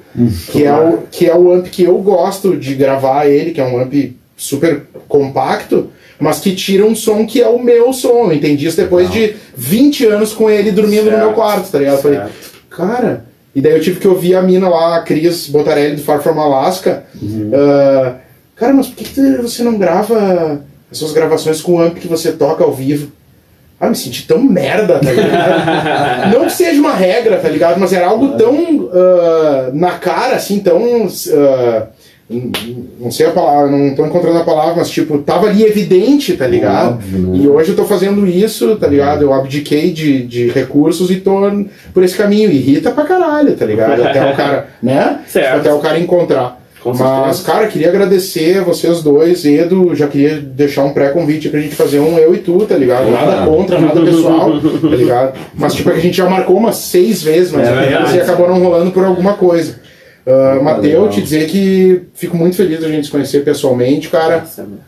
[0.50, 3.64] que, é o, que é o amp que eu gosto de gravar ele, que é
[3.64, 3.87] um amp
[4.36, 5.90] super compacto.
[6.20, 8.24] Mas que tira um som que é o meu som.
[8.26, 11.24] Eu entendi isso depois de 20 anos com ele dormindo no Certo.
[11.24, 12.02] meu quarto, tá ligado?
[12.02, 12.20] Falei,
[12.68, 13.24] cara.
[13.54, 16.40] E daí eu tive que ouvir a mina lá, a Cris Botarelli do Far From
[16.40, 17.04] Alaska.
[17.54, 18.14] Ah,
[18.56, 20.60] cara, mas por que, que você não grava
[20.90, 23.12] as suas gravações com o amp que você toca ao vivo?
[23.80, 26.34] Ah, me senti tão merda, tá ligado?
[26.34, 27.78] não que seja uma regra, tá ligado?
[27.78, 30.80] Mas era algo tão ah, na cara, assim, tão.
[30.80, 31.08] n-
[32.30, 36.46] não sei a palavra, não tô encontrando a palavra, mas tipo, tava ali evidente, tá
[36.46, 36.94] ligado?
[36.96, 37.38] Óbvio, né?
[37.38, 39.22] E hoje eu tô fazendo isso, tá ligado?
[39.22, 41.40] Eu abdiquei de, de recursos e tô
[41.94, 42.50] por esse caminho.
[42.50, 44.02] Irrita pra caralho, tá ligado?
[44.02, 45.20] Até o cara, né?
[45.26, 45.56] Certo.
[45.60, 46.58] Até o cara encontrar.
[46.84, 51.74] Mas, cara, queria agradecer a vocês dois, Edu, já queria deixar um pré-convite pra gente
[51.74, 53.10] fazer um eu e tu, tá ligado?
[53.10, 55.32] Nada contra, nada pessoal, tá ligado?
[55.54, 57.90] Mas, tipo, é que a gente já marcou umas seis vezes, mais É ou menos,
[57.92, 58.16] verdade.
[58.16, 59.80] e acabou não rolando por alguma coisa.
[60.28, 61.08] Uh, Mateu, legal.
[61.08, 64.40] te dizer que fico muito feliz da gente se conhecer pessoalmente, cara.
[64.40, 64.78] Nossa, meu.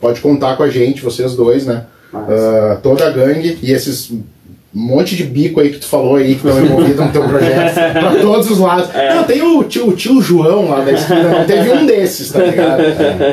[0.00, 1.84] Pode contar com a gente, vocês dois, né?
[2.12, 4.12] Uh, toda a gangue e esses
[4.74, 8.16] monte de bico aí que tu falou aí que estão envolvidos no teu projeto, pra
[8.16, 8.88] todos os lados.
[9.14, 12.40] Não, tem o tio, o tio João lá da esquina, não teve um desses, tá
[12.40, 12.82] ligado?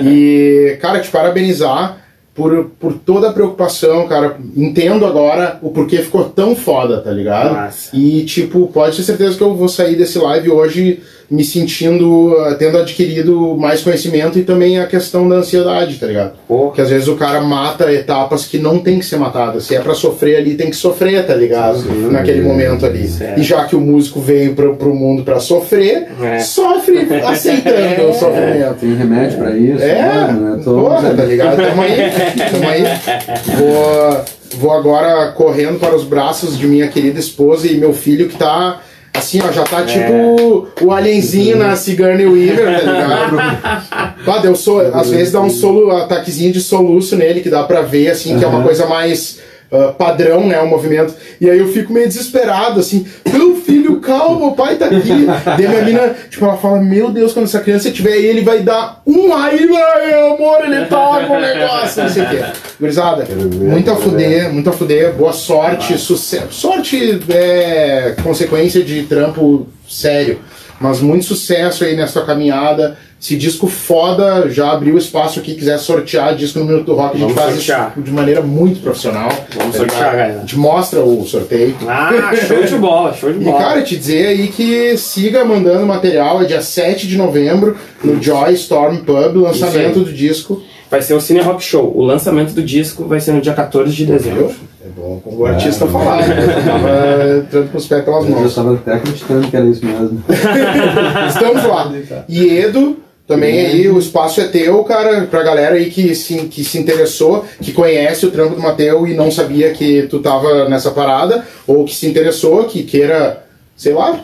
[0.06, 1.97] E, cara, te parabenizar
[2.36, 4.38] por, por toda a preocupação, cara.
[4.56, 7.56] Entendo agora o porquê ficou tão foda, tá ligado?
[7.56, 7.95] Massa.
[7.95, 12.55] E, tipo, pode ter certeza que eu vou sair desse live hoje me sentindo, uh,
[12.57, 16.32] tendo adquirido mais conhecimento e também a questão da ansiedade, tá ligado?
[16.47, 19.65] Pô, Que às vezes o cara mata etapas que não tem que ser matadas.
[19.65, 21.84] Se é pra sofrer ali, tem que sofrer, tá ligado?
[22.11, 23.07] Naquele momento ali.
[23.07, 23.39] Certo.
[23.39, 26.39] E já que o músico veio pro, pro mundo pra sofrer, É.
[26.39, 28.75] sofre aceitando o sofrimento.
[28.80, 29.84] Tem remédio pra isso?
[29.84, 30.63] É, mano?
[30.63, 31.57] Tô- porra, tá ligado?
[31.57, 31.95] Tamo aí,
[32.51, 32.84] tamo aí.
[33.57, 34.25] Vou,
[34.59, 38.82] vou agora correndo para os braços de minha querida esposa e meu filho que tá
[39.20, 44.26] assim, ó, já tá tipo o alienzinho na Sigourney Weaver, tá ligado?
[44.26, 47.82] Pá, deu so, às vezes dá um solo, ataquezinho de soluço nele que dá pra
[47.82, 49.39] ver, assim, que é uma coisa mais
[49.72, 51.13] ah, padrão, né, o movimento.
[51.39, 55.28] E aí eu fico meio desesperado, assim, meu filho, calma, o pai tá aqui.
[55.45, 58.59] Daí minha mina, tipo, ela fala, meu Deus, quando essa criança tiver aí, ele vai
[58.61, 62.43] dar um aí, ai, amor, ele tá com o negócio, não sei o quê.
[62.80, 66.51] Gurizada, muito a fuder, muito a fuder, boa sorte, sucesso.
[66.51, 70.39] Sorte é consequência de trampo sério.
[70.80, 72.97] Mas muito sucesso aí nessa tua caminhada.
[73.22, 77.20] Esse disco foda já abriu espaço aqui, quiser sortear disco no Minuto do Rock, a
[77.20, 77.91] gente Vamos faz sortear.
[77.95, 79.28] isso de maneira muito profissional.
[79.57, 80.38] Vamos tá sortear, galera.
[80.38, 81.76] A gente mostra o sorteio.
[81.86, 82.11] Ah,
[82.47, 83.57] show de bola, show de E bola.
[83.59, 88.53] cara, te dizer aí que siga mandando material, é dia 7 de novembro, no Joy
[88.53, 90.63] Storm Pub, lançamento do disco.
[90.89, 91.91] Vai ser o Cine Rock Show.
[91.95, 94.49] O lançamento do disco vai ser no dia 14 de dezembro.
[94.84, 96.36] É bom como o artista falar, né?
[96.57, 98.45] Eu tava entrando com os pés pelas Eu mãos.
[98.47, 100.24] estava até acreditando que era isso mesmo.
[101.28, 101.91] Estamos lá.
[102.28, 102.97] E Edo,
[103.30, 107.45] também aí, o espaço é teu, cara, pra galera aí que se, que se interessou,
[107.61, 111.86] que conhece o trampo do Mateu e não sabia que tu tava nessa parada, ou
[111.86, 113.45] que se interessou, que queira,
[113.77, 114.19] sei lá,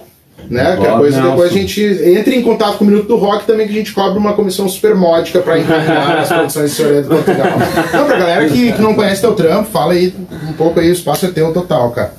[0.50, 0.76] né?
[0.82, 3.46] Que a Ó, coisa depois a gente entre em contato com o Minuto do Rock
[3.46, 7.04] também, que a gente cobra uma comissão super módica pra encaminhar as produções de Senhoria
[7.04, 7.48] do Portugal.
[7.94, 10.16] Não, pra galera que, que não conhece teu trampo, fala aí
[10.50, 12.14] um pouco aí, o espaço é teu total, cara.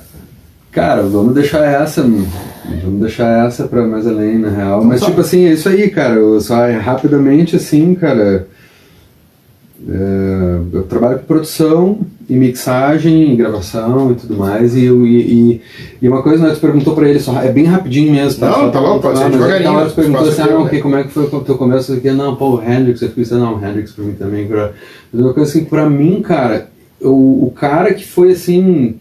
[0.71, 2.31] Cara, vamos deixar essa, mano.
[2.83, 4.83] Vamos deixar essa pra mais além, na real.
[4.83, 6.15] Mas, Só- tipo assim, é isso aí, cara.
[6.15, 8.47] Eu só rapidamente, assim, cara.
[9.89, 11.99] é, eu trabalho com produção
[12.29, 14.75] e mixagem e gravação e tudo mais.
[14.75, 15.61] E, eu- e,
[16.01, 18.43] e, uma coisa, né, tu perguntou pra ele, só, é bem rapidinho mesmo.
[18.45, 20.47] Não, Só tá pra- louco, pode ser mas devagarinho, hora tu perguntou assim, é ah,
[20.47, 20.81] teu, ok, né?
[20.81, 22.09] como é que foi o teu começo aqui?
[22.11, 24.47] Não, pô, o Hendrix, eu fiz, não, o Hendrix pra mim também.
[24.47, 24.71] Pra...
[25.13, 28.95] Mas uma coisa assim, pra mim, cara, o, o cara que foi assim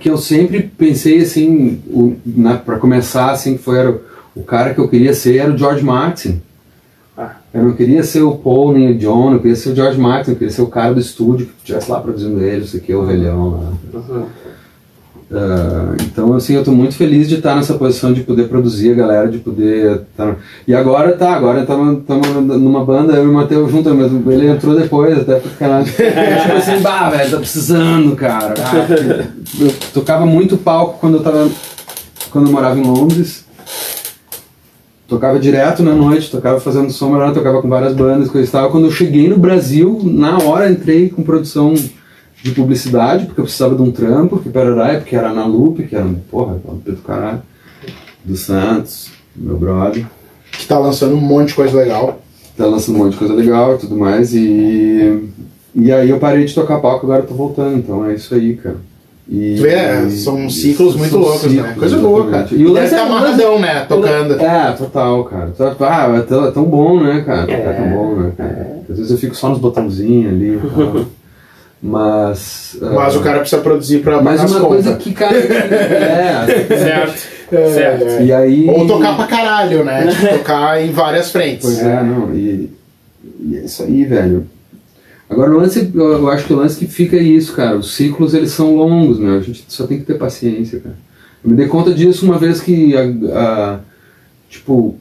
[0.00, 1.80] que eu sempre pensei assim,
[2.64, 4.00] pra começar assim, foi era o,
[4.36, 6.40] o cara que eu queria ser era o George Martin.
[7.16, 9.98] Ah, Eu não queria ser o Paul nem o John, eu queria ser o George
[9.98, 12.94] Martin, eu queria ser o cara do estúdio que estivesse lá produzindo ele, isso aqui,
[12.94, 13.72] o velhão lá.
[13.94, 14.26] Uhum.
[15.32, 18.94] Ah, então, assim, eu tô muito feliz de estar nessa posição de poder produzir a
[18.94, 20.02] galera, de poder.
[20.16, 20.34] Tá...
[20.66, 22.02] E agora tá, agora estamos
[22.58, 25.86] numa banda, eu e o Matheus junto, mas ele entrou depois, até porque caralho.
[25.86, 28.54] tipo assim, bah, velho, tá precisando, cara.
[28.58, 28.86] Ah,
[29.60, 31.48] eu tocava muito palco quando eu tava.
[32.30, 33.48] Quando eu morava em Londres.
[35.06, 38.70] Tocava direto na noite, tocava fazendo som, tocava com várias bandas, coisa e tal.
[38.70, 41.74] Quando eu cheguei no Brasil, na hora entrei com produção
[42.42, 45.94] de publicidade, porque eu precisava de um trampo, que parará, porque era na Lupe, que
[45.94, 47.42] era, porra, do caralho,
[48.24, 50.06] do Santos, meu brother.
[50.52, 52.20] Que tá lançando um monte de coisa legal.
[52.56, 55.28] Tá lançando um monte de coisa legal e tudo mais, e,
[55.74, 58.56] e aí eu parei de tocar palco, agora eu tô voltando, então é isso aí,
[58.56, 58.76] cara.
[59.32, 61.62] E, é, são ciclos muito são loucos, né?
[61.62, 62.48] ciclos, Coisa boa, cara.
[62.50, 63.84] E o lance tá é- amarradão, né?
[63.88, 64.34] Tocando.
[64.40, 65.52] É, total, cara.
[65.78, 67.48] Ah, é tão, é tão bom, né, cara?
[67.48, 67.54] É.
[67.54, 68.82] é tão bom, né, cara?
[68.90, 71.06] Às vezes eu fico só nos botãozinhos ali e tal.
[71.82, 72.76] Mas.
[72.80, 75.02] Mas ah, o cara precisa produzir pra Mas pagar as uma coisa contas.
[75.04, 75.34] que, cara.
[75.40, 76.66] É.
[76.68, 77.28] Certo.
[77.52, 78.04] É, certo.
[78.06, 78.24] é.
[78.24, 78.68] E aí.
[78.68, 80.06] Ou tocar pra caralho, né?
[80.12, 81.62] Tipo, tocar em várias frentes.
[81.62, 82.34] Pois é, não.
[82.34, 82.70] E,
[83.40, 84.46] e é isso aí, velho.
[85.28, 87.76] Agora, o lance, eu eu acho que o lance que fica é isso, cara.
[87.78, 89.38] Os ciclos, eles são longos, né?
[89.38, 90.96] A gente só tem que ter paciência, cara.
[91.42, 93.02] Eu me dei conta disso uma vez que, a,
[93.38, 93.78] a-
[94.50, 94.96] tipo,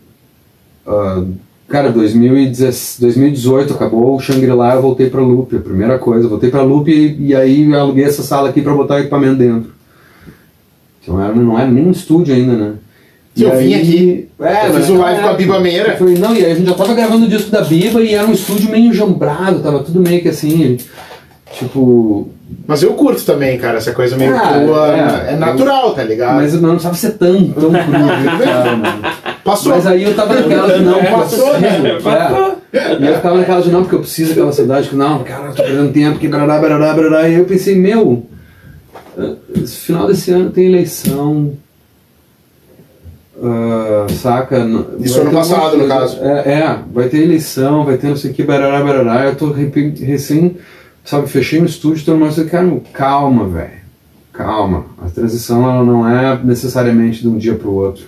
[0.88, 1.23] a-
[1.70, 6.28] cara, 2010 2018 acabou o Shangri-La, eu voltei pra Loop, a primeira coisa.
[6.28, 9.36] Voltei pra Loop e, e aí eu aluguei essa sala aqui pra botar o equipamento
[9.38, 9.72] dentro.
[11.01, 12.72] Então era, não era nem um estúdio ainda, né?
[13.36, 15.95] E eu vim aí- aqui, É, eu fiz um live com a Biba Meira.
[15.97, 18.28] foi- não, e aí a gente já tava gravando o disco da Biba e era
[18.28, 20.78] um estúdio meio jambrado, tava tudo meio que assim,
[21.57, 22.30] tipo.
[22.65, 24.88] Mas eu curto também, cara, essa coisa meio Ah, crua.
[25.28, 25.34] é.
[25.34, 26.36] É, natural, tá ligado?
[26.36, 29.01] Mas não precisava ser tão, tão cru, cara, mano.
[29.43, 29.71] Passou.
[29.71, 31.69] Mas aí eu tava naquela de não, Passou, né?
[32.71, 32.97] é.
[32.99, 35.55] E eu ficava naquela de não, porque eu preciso daquela cidade, que não, cara, eu
[35.55, 37.29] tô perdendo tempo, que barará, barará, barará.
[37.29, 38.27] E eu pensei, meu,
[39.65, 41.53] final desse ano tem eleição.
[43.41, 44.65] ah, saca?
[44.99, 46.19] Isso ano passado, no caso.
[46.21, 49.25] É, é, vai ter eleição, vai ter não sei o que, barará, barará.
[49.25, 50.57] Eu tô recém,
[51.03, 53.79] sabe, fechei no estúdio, tô numa cara, calma, velho.
[54.31, 54.85] Calma.
[55.03, 58.05] A transição ela não é necessariamente de um dia pro outro.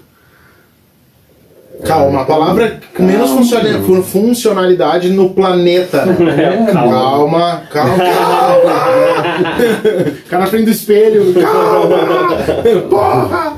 [1.86, 3.42] Calma, a palavra com menos Calma.
[3.42, 6.66] funciona- fun- funcionalidade no planeta, né?
[6.70, 9.56] É, Calma, calma, calma.
[10.24, 11.98] Ficar na frente do espelho, calma.
[12.90, 13.54] Porra!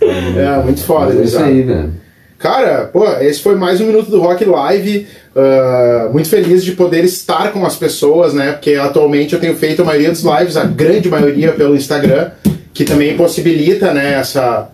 [0.00, 1.92] É, muito foda, é isso aí, velho.
[2.38, 5.06] Cara, pô, esse foi mais um Minuto do Rock Live.
[5.34, 8.52] Ah, muito feliz de poder estar com as pessoas, né?
[8.52, 12.30] Porque atualmente eu tenho feito a maioria dos lives, a grande maioria pelo Instagram,
[12.74, 14.68] que também possibilita, né, essa.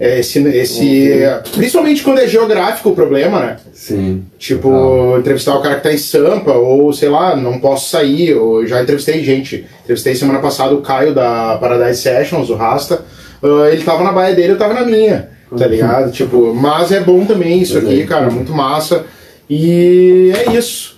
[0.00, 1.12] Esse, esse,
[1.56, 3.56] principalmente quando é geográfico o problema, né?
[3.72, 4.22] Sim.
[4.38, 5.18] Tipo, Total.
[5.18, 8.80] entrevistar o cara que tá em Sampa, ou sei lá, não posso sair, ou já
[8.80, 9.66] entrevistei gente.
[9.82, 13.04] Entrevistei semana passada o Caio da Paradise Sessions, o Rasta.
[13.42, 16.12] Ah, ele tava na baia dele, eu tava na minha, tá ligado?
[16.12, 18.06] Tipo, mas é bom também isso Pois aqui, é.
[18.06, 19.04] cara, muito massa.
[19.50, 20.96] E é isso.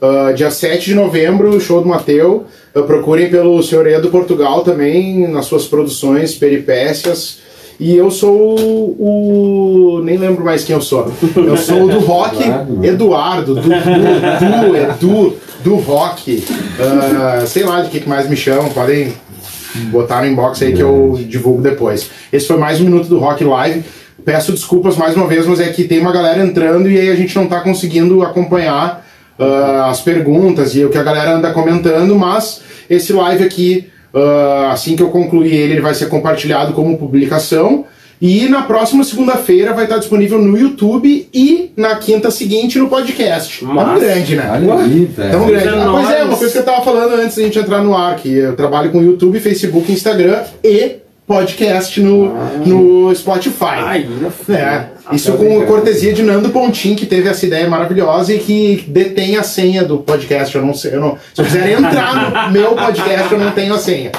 [0.00, 2.46] Ah, dia 7 de novembro, show do Mateu.
[2.74, 7.46] Ah, procurem pelo Senhor Edo Portugal também, nas suas produções, peripécias.
[7.80, 8.58] E eu sou
[8.98, 10.00] o.
[10.02, 11.12] Nem lembro mais quem eu sou.
[11.36, 12.42] Eu sou o do rock
[12.82, 16.44] Eduardo, Eduardo, do, do, do rock.
[16.80, 19.12] Ah, sei lá de que, mais me chamam, podem
[19.92, 22.10] botar no inbox aí que eu divulgo depois.
[22.32, 23.84] Esse foi mais um Minuto do Rock Live.
[24.24, 27.14] Peço desculpas mais uma vez, mas é que tem uma galera entrando e aí a
[27.14, 29.06] gente não tá conseguindo acompanhar
[29.38, 32.60] ah, as perguntas e o que a galera anda comentando, mas
[32.90, 37.84] esse live aqui, ah, assim que eu concluir ele, ele vai ser compartilhado como publicação.
[38.20, 43.60] E na próxima segunda-feira vai estar disponível no YouTube e na quinta seguinte no podcast.
[43.60, 44.00] Tamo Massa.
[44.00, 44.50] grande, né?
[44.50, 45.30] Olha aí, velho.
[45.30, 45.68] Tamo grande.
[45.68, 48.16] Ah, pois é, uma coisa que eu tava falando antes da gente entrar no ar,
[48.16, 50.96] que eu trabalho com YouTube, Facebook, Instagram e
[51.28, 52.32] podcast no,
[52.64, 53.64] no Spotify.
[53.84, 54.08] Ai,
[54.48, 59.36] É, isso com cortesia de Nando Pontin, que teve essa ideia maravilhosa e que detém
[59.36, 60.56] a senha do podcast.
[60.56, 63.74] Eu não sei, eu não, se eu quiser entrar no meu podcast, eu não tenho
[63.74, 64.10] a senha.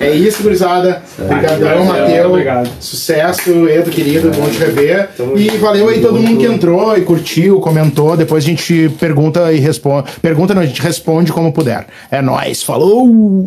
[0.00, 1.02] É isso, gurizada.
[1.18, 2.30] Obrigadão, Obrigado, Mateu.
[2.30, 2.70] obrigado.
[2.80, 5.08] Sucesso, Edu, querido, bom te rever.
[5.36, 8.16] E valeu aí todo mundo que entrou e curtiu, comentou.
[8.16, 10.08] Depois a gente pergunta e responde.
[10.22, 11.86] Pergunta, não, a gente responde como puder.
[12.10, 13.44] É nóis, falou!